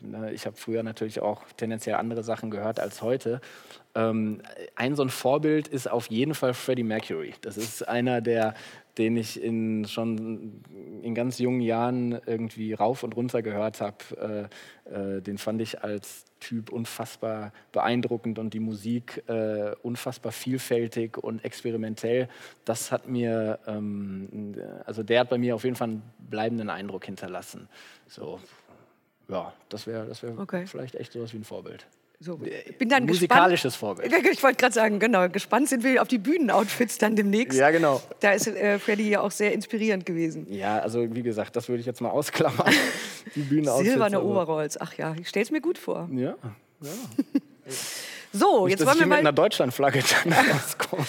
ne? 0.02 0.34
Ich 0.34 0.46
habe 0.46 0.58
früher 0.58 0.84
natürlich 0.84 1.22
auch 1.22 1.44
tendenziell 1.56 1.96
andere 1.96 2.24
Sachen 2.24 2.52
gehört 2.52 2.80
als 2.80 3.02
heute. 3.02 3.40
Ähm, 3.96 4.42
ein 4.76 4.96
so 4.96 5.04
ein 5.04 5.10
Vorbild 5.10 5.68
ist 5.68 5.90
auf 5.90 6.08
jeden 6.08 6.36
Fall 6.36 6.54
Freddie 6.54 6.84
Mercury. 6.84 7.34
Das 7.42 7.58
ist 7.58 7.88
einer 7.88 8.20
der, 8.22 8.54
den 9.00 9.16
ich 9.16 9.42
in, 9.42 9.86
schon 9.86 10.62
in 11.02 11.16
ganz 11.16 11.40
jungen 11.40 11.62
Jahren 11.62 12.20
irgendwie 12.26 12.74
rauf 12.74 13.04
und 13.04 13.16
runter 13.16 13.42
gehört 13.42 13.80
habe, 13.80 14.50
äh, 14.86 15.18
äh, 15.18 15.22
den 15.22 15.38
fand 15.38 15.62
ich 15.62 15.82
als 15.82 16.26
Typ 16.42 16.70
unfassbar 16.70 17.54
beeindruckend 17.72 18.40
und 18.40 18.54
die 18.54 18.60
Musik 18.60 19.24
äh, 19.28 19.74
unfassbar 19.84 20.34
vielfältig 20.34 21.18
und 21.18 21.44
experimentell. 21.46 22.28
Das 22.66 22.92
hat 22.92 23.08
mir, 23.08 23.60
ähm, 23.68 24.56
also 24.86 25.02
der 25.02 25.22
hat 25.22 25.30
bei 25.30 25.38
mir 25.38 25.56
auf 25.56 25.64
jeden 25.64 25.78
Fall 25.78 25.90
einen 25.90 26.04
bleibenden 26.30 26.70
Eindruck 26.70 27.06
hinterlassen. 27.06 27.70
So, 28.08 28.40
ja, 29.30 29.54
das 29.70 29.88
wäre 29.88 30.08
das 30.08 30.24
wär 30.24 30.38
okay. 30.38 30.66
vielleicht 30.68 30.96
echt 30.96 31.14
sowas 31.14 31.34
wie 31.34 31.38
ein 31.38 31.46
Vorbild. 31.46 31.88
So, 32.22 32.38
bin 32.78 32.90
dann 32.90 33.06
Musikalisches 33.06 33.74
gespannt. 33.74 34.00
Vorbild. 34.00 34.26
Ich 34.32 34.44
wollte 34.44 34.58
gerade 34.58 34.74
sagen, 34.74 35.00
genau. 35.00 35.30
Gespannt 35.30 35.70
sind 35.70 35.86
wir 35.86 36.02
auf 36.02 36.10
die 36.10 36.18
Bühnenoutfits 36.18 36.98
dann 36.98 37.16
demnächst. 37.16 37.58
Ja, 37.58 37.72
genau. 37.72 38.02
Da 38.20 38.34
ist 38.34 38.48
äh, 38.48 38.78
Freddy 38.78 39.10
ja 39.10 39.22
auch 39.22 39.32
sehr 39.32 39.54
inspirierend 39.54 40.06
gewesen. 40.06 40.46
Ja, 40.50 40.80
also 40.80 41.16
wie 41.16 41.24
gesagt, 41.24 41.56
das 41.56 41.70
würde 41.70 41.80
ich 41.80 41.86
jetzt 41.86 42.02
mal 42.02 42.10
ausklammern. 42.10 42.74
die 43.36 43.42
Bühnenoutfits. 43.42 43.92
Silberne 43.92 44.22
Overalls. 44.22 44.80
Ach 44.82 44.94
ja, 44.96 45.16
ich 45.18 45.30
stelle 45.30 45.44
es 45.44 45.52
mir 45.52 45.62
gut 45.62 45.78
vor. 45.78 46.10
Ja, 46.12 46.36
ja. 46.82 46.90
so, 48.34 48.66
Nicht, 48.66 48.80
jetzt 48.80 48.86
wollen 48.86 49.00
wir 49.00 49.08
mal 49.08 49.16
mit 49.16 49.20
einer 49.20 49.32
Deutschlandflagge 49.32 50.04
dann 50.24 50.34
rauskommen. 50.52 51.06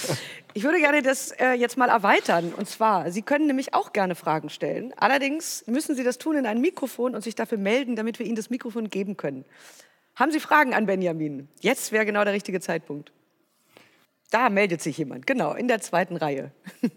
Ich 0.55 0.63
würde 0.63 0.79
gerne 0.79 1.03
das 1.03 1.33
äh, 1.33 1.55
jetzt 1.55 1.77
mal 1.77 1.89
erweitern. 1.89 2.53
Und 2.57 2.69
zwar, 2.69 3.11
Sie 3.11 3.23
können 3.23 3.49
nämlich 3.49 3.75
auch 3.75 3.93
gerne 3.93 4.15
Fragen 4.15 4.49
stellen. 4.49 4.95
Allerdings 4.97 5.65
müssen 5.67 5.97
Sie 5.97 6.05
das 6.05 6.19
tun 6.19 6.37
in 6.37 6.47
ein 6.47 6.61
Mikrofon 6.61 7.17
und 7.17 7.23
sich 7.23 7.35
dafür 7.35 7.59
melden, 7.59 7.97
damit 7.97 8.21
wir 8.21 8.27
Ihnen 8.27 8.37
das 8.37 8.49
Mikrofon 8.49 8.91
geben 8.91 9.17
können. 9.17 9.45
Haben 10.21 10.33
Sie 10.33 10.41
Fragen 10.41 10.75
an 10.75 10.85
Benjamin? 10.85 11.49
Jetzt 11.63 11.93
wäre 11.93 12.05
genau 12.05 12.23
der 12.25 12.35
richtige 12.35 12.61
Zeitpunkt. 12.61 13.11
Da 14.31 14.51
meldet 14.51 14.83
sich 14.83 14.99
jemand, 14.99 15.27
genau, 15.27 15.55
in 15.55 15.67
der 15.67 15.81
zweiten 15.81 16.15
Reihe. 16.15 16.53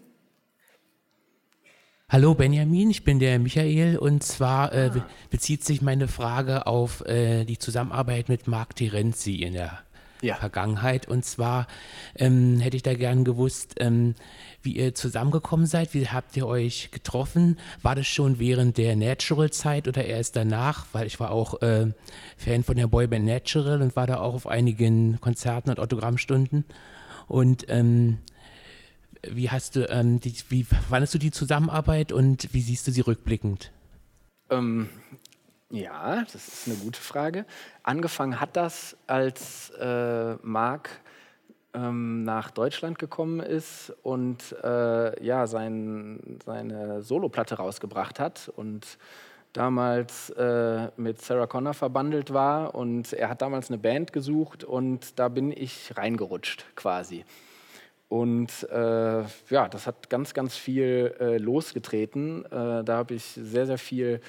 Hallo 2.10 2.34
Benjamin, 2.34 2.90
ich 2.90 3.02
bin 3.02 3.20
der 3.20 3.38
Michael 3.38 3.96
und 3.96 4.22
zwar 4.22 4.74
äh, 4.74 4.90
bezieht 5.30 5.64
sich 5.64 5.80
meine 5.80 6.06
Frage 6.06 6.66
auf 6.66 7.00
äh, 7.06 7.46
die 7.46 7.56
Zusammenarbeit 7.56 8.28
mit 8.28 8.46
Marc 8.46 8.76
Terenzi 8.76 9.36
in 9.36 9.54
der 9.54 9.78
ja. 10.24 10.36
Vergangenheit. 10.36 11.06
Und 11.08 11.24
zwar 11.24 11.66
ähm, 12.16 12.58
hätte 12.60 12.76
ich 12.76 12.82
da 12.82 12.94
gern 12.94 13.24
gewusst, 13.24 13.74
ähm, 13.78 14.14
wie 14.62 14.76
ihr 14.76 14.94
zusammengekommen 14.94 15.66
seid. 15.66 15.94
Wie 15.94 16.08
habt 16.08 16.36
ihr 16.36 16.46
euch 16.46 16.90
getroffen? 16.90 17.58
War 17.82 17.94
das 17.94 18.06
schon 18.06 18.38
während 18.38 18.78
der 18.78 18.96
Natural-Zeit 18.96 19.88
oder 19.88 20.04
erst 20.04 20.36
danach? 20.36 20.86
Weil 20.92 21.06
ich 21.06 21.20
war 21.20 21.30
auch 21.30 21.60
äh, 21.62 21.92
Fan 22.36 22.64
von 22.64 22.76
der 22.76 22.86
Boyband 22.86 23.24
Natural 23.24 23.82
und 23.82 23.96
war 23.96 24.06
da 24.06 24.18
auch 24.18 24.34
auf 24.34 24.46
einigen 24.46 25.20
Konzerten 25.20 25.70
und 25.70 25.80
Autogrammstunden. 25.80 26.64
Und 27.26 27.66
ähm, 27.68 28.18
wie 29.30 29.50
hast 29.50 29.76
du, 29.76 29.88
ähm, 29.90 30.20
die, 30.20 30.34
wie 30.48 30.64
fandest 30.64 31.14
du 31.14 31.18
die 31.18 31.30
Zusammenarbeit 31.30 32.12
und 32.12 32.52
wie 32.52 32.60
siehst 32.60 32.86
du 32.86 32.90
sie 32.90 33.00
rückblickend? 33.00 33.72
Ähm, 34.50 34.88
ja, 35.74 36.22
das 36.22 36.34
ist 36.34 36.68
eine 36.68 36.76
gute 36.76 37.00
Frage. 37.00 37.44
Angefangen 37.82 38.40
hat 38.40 38.56
das, 38.56 38.96
als 39.06 39.70
äh, 39.70 40.34
Marc 40.42 40.90
ähm, 41.74 42.22
nach 42.22 42.50
Deutschland 42.50 42.98
gekommen 42.98 43.40
ist 43.40 43.92
und 44.02 44.54
äh, 44.62 45.24
ja, 45.24 45.46
sein, 45.46 46.38
seine 46.44 47.02
Soloplatte 47.02 47.56
rausgebracht 47.56 48.20
hat 48.20 48.52
und 48.54 48.98
damals 49.52 50.30
äh, 50.30 50.88
mit 50.96 51.20
Sarah 51.20 51.46
Connor 51.46 51.74
verbandelt 51.74 52.32
war 52.32 52.74
und 52.74 53.12
er 53.12 53.28
hat 53.28 53.42
damals 53.42 53.68
eine 53.68 53.78
Band 53.78 54.12
gesucht 54.12 54.64
und 54.64 55.18
da 55.18 55.28
bin 55.28 55.50
ich 55.50 55.96
reingerutscht 55.96 56.64
quasi. 56.76 57.24
Und 58.08 58.68
äh, 58.70 59.22
ja, 59.50 59.68
das 59.68 59.88
hat 59.88 60.08
ganz, 60.08 60.34
ganz 60.34 60.54
viel 60.56 61.14
äh, 61.18 61.38
losgetreten. 61.38 62.44
Äh, 62.44 62.84
da 62.84 62.96
habe 62.98 63.14
ich 63.14 63.24
sehr, 63.24 63.66
sehr 63.66 63.78
viel 63.78 64.20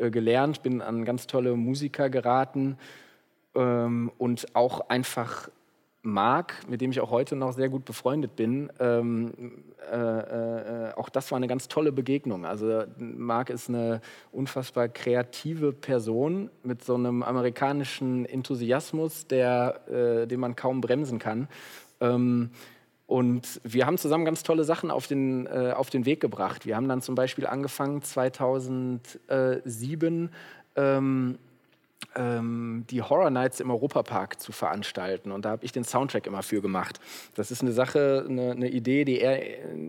äh, 0.00 0.10
gelernt, 0.10 0.62
bin 0.62 0.82
an 0.82 1.04
ganz 1.04 1.26
tolle 1.26 1.54
Musiker 1.56 2.10
geraten 2.10 2.78
ähm, 3.54 4.10
und 4.18 4.54
auch 4.54 4.88
einfach 4.88 5.48
Marc, 6.02 6.54
mit 6.68 6.80
dem 6.80 6.90
ich 6.90 7.00
auch 7.00 7.10
heute 7.10 7.36
noch 7.36 7.52
sehr 7.52 7.68
gut 7.68 7.84
befreundet 7.84 8.34
bin, 8.34 8.72
ähm, 8.80 9.32
äh, 9.92 9.96
äh, 9.96 10.94
auch 10.94 11.10
das 11.10 11.30
war 11.30 11.36
eine 11.36 11.46
ganz 11.46 11.68
tolle 11.68 11.92
Begegnung. 11.92 12.46
Also 12.46 12.84
Marc 12.96 13.50
ist 13.50 13.68
eine 13.68 14.00
unfassbar 14.32 14.88
kreative 14.88 15.72
Person 15.72 16.50
mit 16.62 16.82
so 16.82 16.94
einem 16.94 17.22
amerikanischen 17.22 18.24
Enthusiasmus, 18.24 19.26
der, 19.26 19.80
äh, 19.88 20.26
den 20.26 20.40
man 20.40 20.56
kaum 20.56 20.80
bremsen 20.80 21.18
kann. 21.18 21.48
Ähm, 22.00 22.50
und 23.10 23.60
wir 23.64 23.86
haben 23.86 23.98
zusammen 23.98 24.24
ganz 24.24 24.44
tolle 24.44 24.62
Sachen 24.62 24.92
auf 24.92 25.08
den, 25.08 25.46
äh, 25.46 25.72
auf 25.76 25.90
den 25.90 26.06
Weg 26.06 26.20
gebracht. 26.20 26.64
Wir 26.64 26.76
haben 26.76 26.86
dann 26.86 27.02
zum 27.02 27.16
Beispiel 27.16 27.44
angefangen 27.44 28.02
2007 28.02 30.30
ähm, 30.76 31.38
ähm, 32.14 32.84
die 32.88 33.02
Horror 33.02 33.30
Nights 33.30 33.58
im 33.58 33.72
Europapark 33.72 34.40
zu 34.40 34.52
veranstalten. 34.52 35.32
Und 35.32 35.44
da 35.44 35.50
habe 35.50 35.64
ich 35.64 35.72
den 35.72 35.82
Soundtrack 35.82 36.28
immer 36.28 36.44
für 36.44 36.62
gemacht. 36.62 37.00
Das 37.34 37.50
ist 37.50 37.62
eine 37.62 37.72
Sache, 37.72 38.26
eine, 38.28 38.52
eine 38.52 38.68
Idee, 38.68 39.04
die 39.04 39.20
er 39.20 39.42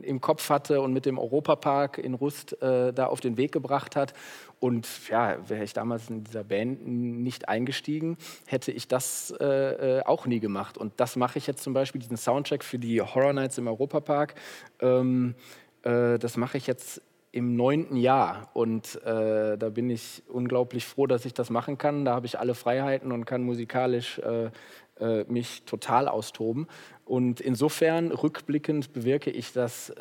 im 0.03 0.19
Kopf 0.19 0.49
hatte 0.49 0.81
und 0.81 0.91
mit 0.91 1.05
dem 1.05 1.19
Europapark 1.19 1.99
in 1.99 2.15
Rust 2.15 2.59
äh, 2.63 2.91
da 2.91 3.05
auf 3.05 3.19
den 3.19 3.37
Weg 3.37 3.51
gebracht 3.51 3.95
hat. 3.95 4.15
Und 4.61 4.87
ja, 5.09 5.37
wäre 5.49 5.63
ich 5.63 5.73
damals 5.73 6.07
in 6.11 6.23
dieser 6.23 6.43
Band 6.43 6.85
nicht 6.85 7.49
eingestiegen, 7.49 8.15
hätte 8.45 8.71
ich 8.71 8.87
das 8.87 9.33
äh, 9.39 9.97
äh, 9.97 10.03
auch 10.03 10.27
nie 10.27 10.39
gemacht. 10.39 10.77
Und 10.77 10.93
das 10.97 11.15
mache 11.15 11.39
ich 11.39 11.47
jetzt 11.47 11.63
zum 11.63 11.73
Beispiel, 11.73 11.99
diesen 11.99 12.15
Soundtrack 12.15 12.63
für 12.63 12.77
die 12.77 13.01
Horror 13.01 13.33
Nights 13.33 13.57
im 13.57 13.67
Europapark. 13.67 14.35
Ähm, 14.79 15.33
äh, 15.81 16.19
das 16.19 16.37
mache 16.37 16.59
ich 16.59 16.67
jetzt 16.67 17.01
im 17.31 17.55
neunten 17.55 17.97
Jahr. 17.97 18.51
Und 18.53 19.03
äh, 19.03 19.57
da 19.57 19.69
bin 19.69 19.89
ich 19.89 20.21
unglaublich 20.27 20.85
froh, 20.85 21.07
dass 21.07 21.25
ich 21.25 21.33
das 21.33 21.49
machen 21.49 21.79
kann. 21.79 22.05
Da 22.05 22.13
habe 22.13 22.27
ich 22.27 22.37
alle 22.37 22.53
Freiheiten 22.53 23.11
und 23.11 23.25
kann 23.25 23.41
musikalisch 23.41 24.19
äh, 24.19 24.51
äh, 24.99 25.23
mich 25.23 25.63
total 25.63 26.07
austoben. 26.07 26.67
Und 27.05 27.41
insofern, 27.41 28.11
rückblickend, 28.11 28.93
bewirke 28.93 29.31
ich 29.31 29.53
das, 29.53 29.89
ich 29.89 29.95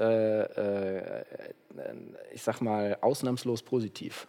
sag 2.43 2.61
mal, 2.61 2.99
ausnahmslos 3.01 3.63
positiv. 3.63 4.29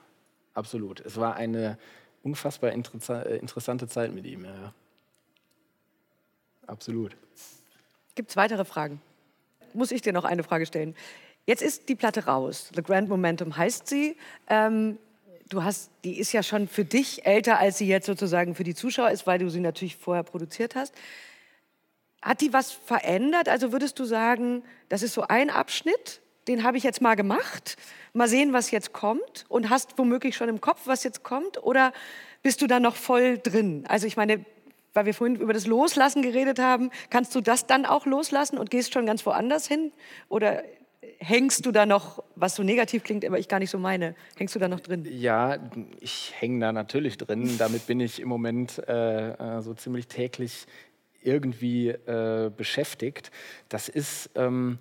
Absolut. 0.53 0.99
Es 1.01 1.17
war 1.17 1.35
eine 1.35 1.77
unfassbar 2.23 2.71
äh, 2.71 3.37
interessante 3.37 3.87
Zeit 3.87 4.13
mit 4.13 4.25
ihm. 4.25 4.45
Ja. 4.45 4.73
Absolut. 6.67 7.15
Gibt 8.15 8.29
es 8.29 8.35
weitere 8.35 8.65
Fragen? 8.65 9.01
Muss 9.73 9.91
ich 9.91 10.01
dir 10.01 10.13
noch 10.13 10.25
eine 10.25 10.43
Frage 10.43 10.65
stellen? 10.65 10.95
Jetzt 11.45 11.61
ist 11.61 11.89
die 11.89 11.95
Platte 11.95 12.25
raus. 12.25 12.69
The 12.75 12.83
Grand 12.83 13.09
Momentum 13.09 13.55
heißt 13.57 13.87
sie. 13.87 14.15
Ähm, 14.47 14.97
du 15.49 15.63
hast, 15.63 15.89
die 16.03 16.19
ist 16.19 16.31
ja 16.33 16.43
schon 16.43 16.67
für 16.67 16.85
dich 16.85 17.25
älter, 17.25 17.59
als 17.59 17.77
sie 17.77 17.87
jetzt 17.87 18.05
sozusagen 18.05 18.55
für 18.55 18.63
die 18.63 18.75
Zuschauer 18.75 19.11
ist, 19.11 19.25
weil 19.27 19.39
du 19.39 19.49
sie 19.49 19.59
natürlich 19.59 19.95
vorher 19.95 20.23
produziert 20.23 20.75
hast. 20.75 20.93
Hat 22.21 22.41
die 22.41 22.53
was 22.53 22.71
verändert? 22.71 23.49
Also 23.49 23.71
würdest 23.71 23.97
du 23.97 24.05
sagen, 24.05 24.63
das 24.89 25.01
ist 25.01 25.13
so 25.13 25.23
ein 25.23 25.49
Abschnitt 25.49 26.21
den 26.47 26.63
habe 26.63 26.77
ich 26.77 26.83
jetzt 26.83 27.01
mal 27.01 27.15
gemacht, 27.15 27.77
mal 28.13 28.27
sehen, 28.27 28.53
was 28.53 28.71
jetzt 28.71 28.93
kommt 28.93 29.45
und 29.47 29.69
hast 29.69 29.97
womöglich 29.97 30.35
schon 30.35 30.49
im 30.49 30.61
Kopf, 30.61 30.81
was 30.85 31.03
jetzt 31.03 31.23
kommt 31.23 31.61
oder 31.63 31.93
bist 32.43 32.61
du 32.61 32.67
da 32.67 32.79
noch 32.79 32.95
voll 32.95 33.37
drin? 33.37 33.85
Also 33.87 34.07
ich 34.07 34.17
meine, 34.17 34.45
weil 34.93 35.05
wir 35.05 35.13
vorhin 35.13 35.37
über 35.37 35.53
das 35.53 35.67
Loslassen 35.67 36.21
geredet 36.21 36.59
haben, 36.59 36.91
kannst 37.09 37.33
du 37.35 37.41
das 37.41 37.67
dann 37.67 37.85
auch 37.85 38.05
loslassen 38.05 38.57
und 38.57 38.69
gehst 38.69 38.93
schon 38.93 39.05
ganz 39.05 39.25
woanders 39.25 39.67
hin 39.67 39.91
oder 40.27 40.63
hängst 41.19 41.65
du 41.65 41.71
da 41.71 41.85
noch, 41.85 42.23
was 42.35 42.55
so 42.55 42.63
negativ 42.63 43.03
klingt, 43.03 43.23
aber 43.25 43.39
ich 43.39 43.47
gar 43.47 43.59
nicht 43.59 43.69
so 43.69 43.77
meine, 43.77 44.15
hängst 44.37 44.55
du 44.55 44.59
da 44.59 44.67
noch 44.67 44.79
drin? 44.79 45.07
Ja, 45.09 45.57
ich 45.99 46.33
hänge 46.37 46.59
da 46.59 46.71
natürlich 46.73 47.17
drin. 47.17 47.57
Damit 47.57 47.87
bin 47.87 47.99
ich 47.99 48.19
im 48.19 48.27
Moment 48.27 48.79
äh, 48.87 49.31
äh, 49.31 49.61
so 49.61 49.73
ziemlich 49.73 50.07
täglich 50.07 50.65
irgendwie 51.21 51.89
äh, 51.89 52.51
beschäftigt. 52.55 53.31
Das 53.69 53.87
ist 53.87 54.31
ähm, 54.35 54.79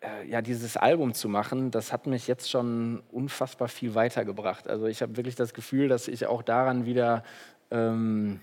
äh, 0.00 0.26
ja, 0.28 0.40
dieses 0.42 0.76
Album 0.76 1.14
zu 1.14 1.28
machen, 1.28 1.70
das 1.70 1.92
hat 1.92 2.06
mich 2.06 2.26
jetzt 2.26 2.50
schon 2.50 3.02
unfassbar 3.10 3.68
viel 3.68 3.94
weitergebracht. 3.94 4.68
Also 4.68 4.86
ich 4.86 5.02
habe 5.02 5.16
wirklich 5.16 5.34
das 5.34 5.54
Gefühl, 5.54 5.88
dass 5.88 6.08
ich 6.08 6.26
auch 6.26 6.42
daran 6.42 6.86
wieder 6.86 7.22
ähm, 7.70 8.40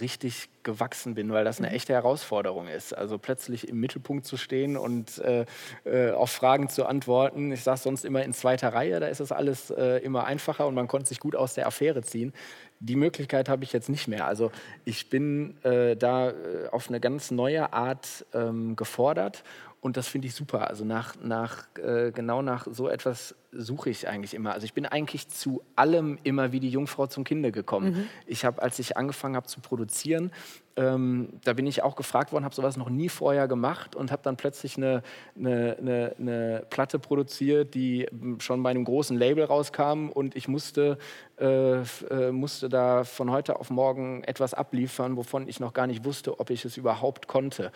richtig 0.00 0.48
gewachsen 0.62 1.14
bin, 1.14 1.30
weil 1.32 1.44
das 1.44 1.58
eine 1.58 1.68
mhm. 1.68 1.74
echte 1.74 1.92
Herausforderung 1.92 2.68
ist. 2.68 2.96
Also 2.96 3.18
plötzlich 3.18 3.68
im 3.68 3.78
Mittelpunkt 3.80 4.26
zu 4.26 4.36
stehen 4.36 4.76
und 4.76 5.18
äh, 5.18 5.44
äh, 5.84 6.10
auf 6.10 6.30
Fragen 6.30 6.68
zu 6.68 6.86
antworten. 6.86 7.52
Ich 7.52 7.62
saß 7.62 7.82
sonst 7.82 8.04
immer 8.04 8.24
in 8.24 8.32
zweiter 8.32 8.72
Reihe, 8.72 8.98
da 9.00 9.06
ist 9.06 9.20
das 9.20 9.30
alles 9.30 9.70
äh, 9.70 9.98
immer 9.98 10.24
einfacher 10.24 10.66
und 10.66 10.74
man 10.74 10.88
konnte 10.88 11.08
sich 11.08 11.20
gut 11.20 11.36
aus 11.36 11.54
der 11.54 11.66
Affäre 11.66 12.02
ziehen. 12.02 12.32
Die 12.80 12.96
Möglichkeit 12.96 13.48
habe 13.48 13.64
ich 13.64 13.72
jetzt 13.72 13.88
nicht 13.88 14.08
mehr. 14.08 14.26
Also 14.26 14.50
ich 14.84 15.08
bin 15.08 15.62
äh, 15.62 15.96
da 15.96 16.32
auf 16.72 16.88
eine 16.88 17.00
ganz 17.00 17.30
neue 17.30 17.72
Art 17.72 18.26
ähm, 18.34 18.76
gefordert 18.76 19.44
und 19.84 19.98
das 19.98 20.08
finde 20.08 20.28
ich 20.28 20.34
super. 20.34 20.68
Also 20.68 20.86
nach, 20.86 21.14
nach, 21.22 21.66
äh, 21.76 22.10
genau 22.10 22.40
nach 22.40 22.66
so 22.70 22.88
etwas 22.88 23.34
suche 23.56 23.90
ich 23.90 24.08
eigentlich 24.08 24.34
immer. 24.34 24.52
Also 24.52 24.64
ich 24.64 24.74
bin 24.74 24.86
eigentlich 24.86 25.28
zu 25.28 25.62
allem 25.76 26.18
immer 26.22 26.52
wie 26.52 26.60
die 26.60 26.70
Jungfrau 26.70 27.06
zum 27.06 27.24
Kinde 27.24 27.52
gekommen. 27.52 27.92
Mhm. 27.92 28.06
Ich 28.26 28.44
habe, 28.44 28.62
als 28.62 28.78
ich 28.78 28.96
angefangen 28.96 29.36
habe 29.36 29.46
zu 29.46 29.60
produzieren, 29.60 30.30
ähm, 30.76 31.28
da 31.44 31.52
bin 31.52 31.66
ich 31.66 31.82
auch 31.82 31.94
gefragt 31.94 32.32
worden, 32.32 32.44
habe 32.44 32.54
sowas 32.54 32.76
noch 32.76 32.90
nie 32.90 33.08
vorher 33.08 33.46
gemacht 33.46 33.94
und 33.94 34.10
habe 34.10 34.22
dann 34.22 34.36
plötzlich 34.36 34.76
eine, 34.76 35.02
eine, 35.36 35.76
eine, 35.78 36.14
eine, 36.18 36.66
Platte 36.68 36.98
produziert, 36.98 37.74
die 37.74 38.08
schon 38.38 38.62
bei 38.62 38.70
einem 38.70 38.84
großen 38.84 39.16
Label 39.16 39.44
rauskam 39.44 40.08
und 40.08 40.34
ich 40.34 40.48
musste, 40.48 40.98
äh, 41.38 41.80
äh, 41.80 42.32
musste 42.32 42.68
da 42.68 43.04
von 43.04 43.30
heute 43.30 43.60
auf 43.60 43.70
morgen 43.70 44.24
etwas 44.24 44.52
abliefern, 44.52 45.16
wovon 45.16 45.48
ich 45.48 45.60
noch 45.60 45.74
gar 45.74 45.86
nicht 45.86 46.04
wusste, 46.04 46.40
ob 46.40 46.50
ich 46.50 46.64
es 46.64 46.76
überhaupt 46.76 47.28
konnte. 47.28 47.70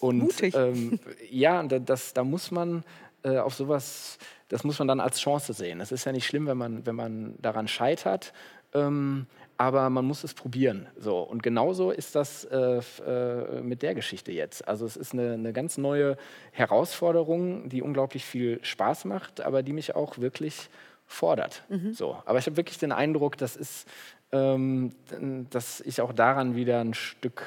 Und 0.00 0.18
Mutig. 0.18 0.54
Ähm, 0.56 0.98
ja, 1.30 1.62
das, 1.62 2.14
da 2.14 2.24
muss 2.24 2.50
man 2.50 2.82
äh, 3.22 3.38
auf 3.38 3.54
sowas, 3.54 4.18
das 4.48 4.64
muss 4.64 4.78
man 4.78 4.88
dann 4.88 5.00
als 5.00 5.20
Chance 5.20 5.52
sehen. 5.52 5.80
Es 5.80 5.92
ist 5.92 6.04
ja 6.04 6.12
nicht 6.12 6.26
schlimm, 6.26 6.46
wenn 6.46 6.58
man, 6.58 6.86
wenn 6.86 6.96
man 6.96 7.34
daran 7.40 7.68
scheitert. 7.68 8.32
Ähm, 8.72 9.26
aber 9.60 9.90
man 9.90 10.06
muss 10.06 10.24
es 10.24 10.32
probieren. 10.32 10.86
So. 10.96 11.18
Und 11.18 11.42
genauso 11.42 11.90
ist 11.90 12.14
das 12.14 12.44
äh, 12.44 12.80
äh, 13.06 13.60
mit 13.60 13.82
der 13.82 13.94
Geschichte 13.94 14.32
jetzt. 14.32 14.66
Also 14.66 14.86
es 14.86 14.96
ist 14.96 15.12
eine, 15.12 15.34
eine, 15.34 15.52
ganz 15.52 15.76
neue 15.76 16.16
Herausforderung, 16.52 17.68
die 17.68 17.82
unglaublich 17.82 18.24
viel 18.24 18.58
Spaß 18.62 19.04
macht, 19.04 19.42
aber 19.42 19.62
die 19.62 19.74
mich 19.74 19.94
auch 19.94 20.16
wirklich 20.16 20.70
fordert. 21.04 21.62
Mhm. 21.68 21.92
So. 21.92 22.16
Aber 22.24 22.38
ich 22.38 22.46
habe 22.46 22.56
wirklich 22.56 22.78
den 22.78 22.90
Eindruck, 22.90 23.36
das 23.36 23.54
ist, 23.54 23.86
ähm, 24.32 24.92
dass 25.50 25.82
ich 25.82 26.00
auch 26.00 26.14
daran 26.14 26.54
wieder 26.54 26.80
ein 26.80 26.94
Stück 26.94 27.42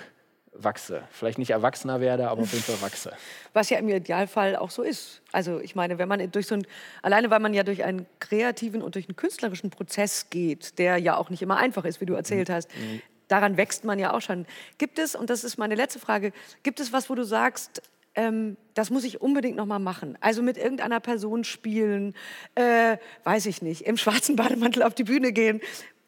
wachse. 0.56 1.04
Vielleicht 1.12 1.38
nicht 1.38 1.52
erwachsener 1.52 2.00
werde, 2.00 2.30
aber 2.30 2.42
auf 2.42 2.52
jeden 2.52 2.64
Fall 2.64 2.82
wachse. 2.82 3.14
Was 3.54 3.70
ja 3.70 3.78
im 3.78 3.90
Idealfall 3.90 4.56
auch 4.56 4.70
so 4.70 4.84
ist. 4.84 5.22
Also 5.32 5.60
ich 5.60 5.76
meine, 5.76 5.98
wenn 5.98 6.08
man 6.08 6.32
durch 6.32 6.48
so 6.48 6.56
ein, 6.56 6.68
alleine 7.02 7.30
weil 7.30 7.40
man 7.40 7.54
ja 7.54 7.64
durch 7.64 7.84
einen 7.84 8.06
kreativen 8.20 8.82
und 8.82 8.96
durch 8.96 9.08
einen 9.08 9.16
künstlerischen 9.16 9.70
Prozess 9.70 10.30
geht, 10.30 10.78
der 10.80 10.98
ja 10.98 11.18
auch 11.18 11.30
nicht 11.30 11.42
immer 11.42 11.58
einfach 11.58 11.86
ist, 11.86 12.02
wie 12.02 12.06
du 12.06 12.14
erzählt 12.14 12.50
mhm. 12.50 12.54
hast, 12.54 12.70
mhm. 12.76 13.02
daran 13.28 13.58
wächst 13.58 13.84
man 13.84 14.00
ja 14.00 14.14
auch 14.14 14.22
schon. 14.22 14.46
Gibt 14.78 15.00
es, 15.00 15.16
und 15.16 15.30
das 15.30 15.44
ist 15.44 15.58
meine 15.58 15.76
letzte 15.76 16.00
Frage, 16.00 16.34
gibt 16.64 16.80
es 16.80 16.94
was, 16.94 17.10
wo 17.10 17.16
du 17.16 17.24
sagst, 17.24 17.82
ähm, 18.16 18.58
das 18.74 18.90
muss 18.90 19.04
ich 19.04 19.22
unbedingt 19.22 19.56
noch 19.56 19.66
mal 19.66 19.80
machen. 19.80 20.18
Also 20.22 20.42
mit 20.42 20.58
irgendeiner 20.58 21.00
Person 21.00 21.44
spielen, 21.44 22.14
äh, 22.56 22.98
weiß 23.24 23.46
ich 23.48 23.62
nicht, 23.62 23.82
im 23.82 23.98
schwarzen 23.98 24.36
Bademantel 24.36 24.84
auf 24.84 24.94
die 24.94 25.04
Bühne 25.04 25.32
gehen, 25.32 25.62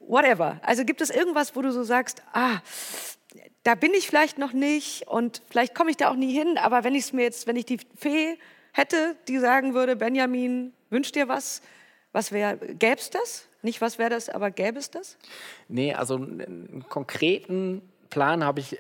whatever. 0.08 0.60
Also 0.64 0.86
gibt 0.86 1.01
es 1.01 1.10
irgendwas, 1.10 1.56
wo 1.56 1.62
du 1.62 1.72
so 1.72 1.84
sagst, 1.84 2.24
ah, 2.34 2.60
da 3.64 3.76
bin 3.76 3.93
ich 3.93 4.08
vielleicht 4.08 4.38
noch 4.38 4.53
nicht 4.53 5.08
und 5.08 5.41
vielleicht 5.49 5.74
komme 5.74 5.89
ich 5.89 5.97
da 5.97 6.10
auch 6.10 6.16
nie 6.16 6.32
hin, 6.32 6.58
aber 6.58 6.84
wenn 6.84 6.95
ich 6.95 7.06
es 7.06 7.14
mir 7.14 7.24
jetzt, 7.24 7.47
wenn 7.47 7.56
ich 7.56 7.66
die 7.66 7.80
Fee 7.95 8.38
hätte, 8.72 9.16
die 9.28 9.39
sagen 9.39 9.74
würde, 9.74 9.95
Benjamin, 9.95 10.74
wünsch 10.89 11.12
dir 11.12 11.28
was, 11.28 11.62
was 12.12 12.32
wäre, 12.32 12.58
gäbe 12.58 12.99
es 12.99 13.10
das? 13.10 13.47
Nicht 13.62 13.82
was 13.82 13.97
wäre 13.97 14.12
das, 14.12 14.30
aber 14.30 14.51
gäbe 14.51 14.78
es 14.78 14.91
das? 14.91 15.18
Nee, 15.68 15.93
also 15.93 16.16
einen 16.16 16.86
konkreten 16.88 17.82
Plan 18.10 18.43
habe 18.43 18.60
ich 18.60 18.78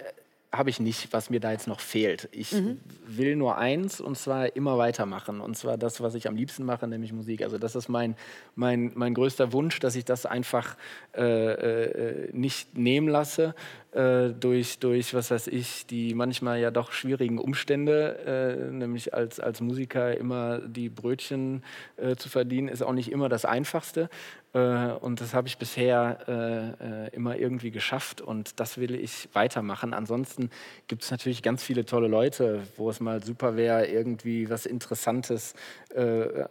habe 0.57 0.69
ich 0.69 0.79
nicht, 0.79 1.11
was 1.13 1.29
mir 1.29 1.39
da 1.39 1.51
jetzt 1.51 1.67
noch 1.67 1.79
fehlt. 1.79 2.29
Ich 2.31 2.51
mhm. 2.53 2.79
will 3.07 3.35
nur 3.35 3.57
eins 3.57 3.99
und 3.99 4.17
zwar 4.17 4.55
immer 4.55 4.77
weitermachen. 4.77 5.41
Und 5.41 5.57
zwar 5.57 5.77
das, 5.77 6.01
was 6.01 6.15
ich 6.15 6.27
am 6.27 6.35
liebsten 6.35 6.65
mache, 6.65 6.87
nämlich 6.87 7.13
Musik. 7.13 7.41
Also 7.41 7.57
das 7.57 7.75
ist 7.75 7.89
mein, 7.89 8.15
mein, 8.55 8.91
mein 8.95 9.13
größter 9.13 9.53
Wunsch, 9.53 9.79
dass 9.79 9.95
ich 9.95 10.05
das 10.05 10.25
einfach 10.25 10.75
äh, 11.15 11.21
äh, 11.23 12.29
nicht 12.33 12.77
nehmen 12.77 13.07
lasse 13.07 13.55
äh, 13.95 14.33
durch, 14.37 14.79
durch, 14.79 15.13
was 15.13 15.31
weiß 15.31 15.47
ich, 15.47 15.85
die 15.85 16.13
manchmal 16.13 16.59
ja 16.59 16.69
doch 16.69 16.91
schwierigen 16.91 17.39
Umstände, 17.39 18.59
äh, 18.69 18.71
nämlich 18.73 19.13
als, 19.13 19.39
als 19.39 19.61
Musiker 19.61 20.17
immer 20.17 20.59
die 20.59 20.89
Brötchen 20.89 21.63
äh, 21.95 22.17
zu 22.17 22.27
verdienen, 22.27 22.67
ist 22.67 22.83
auch 22.83 22.91
nicht 22.91 23.09
immer 23.09 23.29
das 23.29 23.45
Einfachste. 23.45 24.09
Äh, 24.53 24.59
und 24.99 25.21
das 25.21 25.33
habe 25.33 25.47
ich 25.47 25.57
bisher 25.57 27.07
immer 27.13 27.37
irgendwie 27.37 27.71
geschafft 27.71 28.19
und 28.21 28.59
das 28.59 28.77
will 28.77 28.95
ich 28.95 29.29
weitermachen. 29.33 29.93
Ansonsten 29.93 30.44
gibt 30.87 31.03
es 31.03 31.11
natürlich 31.11 31.43
ganz 31.43 31.63
viele 31.63 31.85
tolle 31.85 32.07
Leute, 32.07 32.63
wo 32.77 32.89
es 32.89 32.99
mal 32.99 33.23
super 33.23 33.55
wäre, 33.55 33.87
irgendwie 33.87 34.49
was 34.49 34.65
Interessantes, 34.65 35.53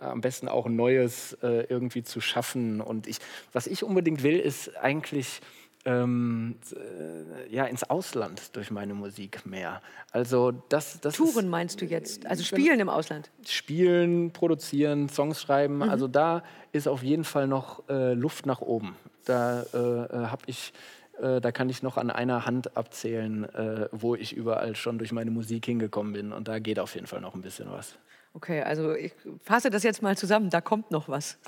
am 0.00 0.20
besten 0.20 0.48
auch 0.48 0.68
Neues 0.68 1.36
irgendwie 1.42 2.02
zu 2.02 2.20
schaffen. 2.20 2.80
Und 2.80 3.06
ich, 3.06 3.18
was 3.52 3.66
ich 3.66 3.84
unbedingt 3.84 4.22
will, 4.22 4.38
ist 4.38 4.76
eigentlich 4.76 5.40
ähm, 5.84 6.56
äh, 6.72 7.54
ja, 7.54 7.64
ins 7.64 7.84
Ausland 7.84 8.56
durch 8.56 8.70
meine 8.70 8.94
Musik 8.94 9.44
mehr. 9.44 9.82
Also 10.12 10.52
das, 10.68 11.00
das 11.00 11.14
Touren 11.14 11.48
meinst 11.48 11.80
du 11.80 11.84
jetzt? 11.84 12.26
Also 12.26 12.42
spielen 12.42 12.80
im 12.80 12.88
Ausland? 12.88 13.30
Spielen, 13.46 14.32
produzieren, 14.32 15.08
Songs 15.08 15.40
schreiben. 15.40 15.76
Mhm. 15.76 15.82
Also 15.82 16.08
da 16.08 16.42
ist 16.72 16.88
auf 16.88 17.02
jeden 17.02 17.24
Fall 17.24 17.46
noch 17.46 17.86
äh, 17.88 18.14
Luft 18.14 18.46
nach 18.46 18.60
oben. 18.60 18.96
Da 19.24 19.62
äh, 19.74 19.76
äh 19.76 20.26
habe 20.28 20.42
ich 20.46 20.72
äh, 21.20 21.40
da 21.40 21.52
kann 21.52 21.68
ich 21.68 21.82
noch 21.82 21.96
an 21.96 22.10
einer 22.10 22.46
Hand 22.46 22.76
abzählen, 22.76 23.44
äh, 23.54 23.88
wo 23.92 24.14
ich 24.14 24.32
überall 24.32 24.76
schon 24.76 24.98
durch 24.98 25.12
meine 25.12 25.30
Musik 25.30 25.66
hingekommen 25.66 26.12
bin. 26.12 26.32
Und 26.32 26.48
da 26.48 26.58
geht 26.58 26.78
auf 26.78 26.94
jeden 26.94 27.06
Fall 27.06 27.20
noch 27.20 27.34
ein 27.34 27.42
bisschen 27.42 27.70
was. 27.70 27.96
Okay, 28.34 28.62
also 28.62 28.94
ich 28.94 29.12
fasse 29.42 29.70
das 29.70 29.82
jetzt 29.82 30.02
mal 30.02 30.16
zusammen. 30.16 30.50
Da 30.50 30.60
kommt 30.60 30.90
noch 30.90 31.08
was. 31.08 31.38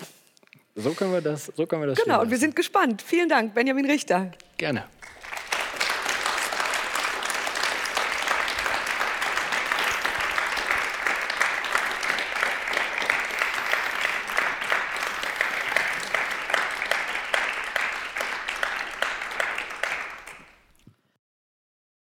So 0.77 0.93
können 0.93 1.13
wir 1.13 1.23
das, 1.23 1.51
so 1.57 1.67
können 1.67 1.83
wir 1.83 1.89
das 1.89 2.03
Genau, 2.03 2.21
und 2.21 2.31
wir 2.31 2.39
sind 2.39 2.55
gespannt. 2.55 3.03
Vielen 3.03 3.29
Dank, 3.29 3.55
Benjamin 3.55 3.87
Richter. 3.87 4.31
Gerne. 4.59 4.85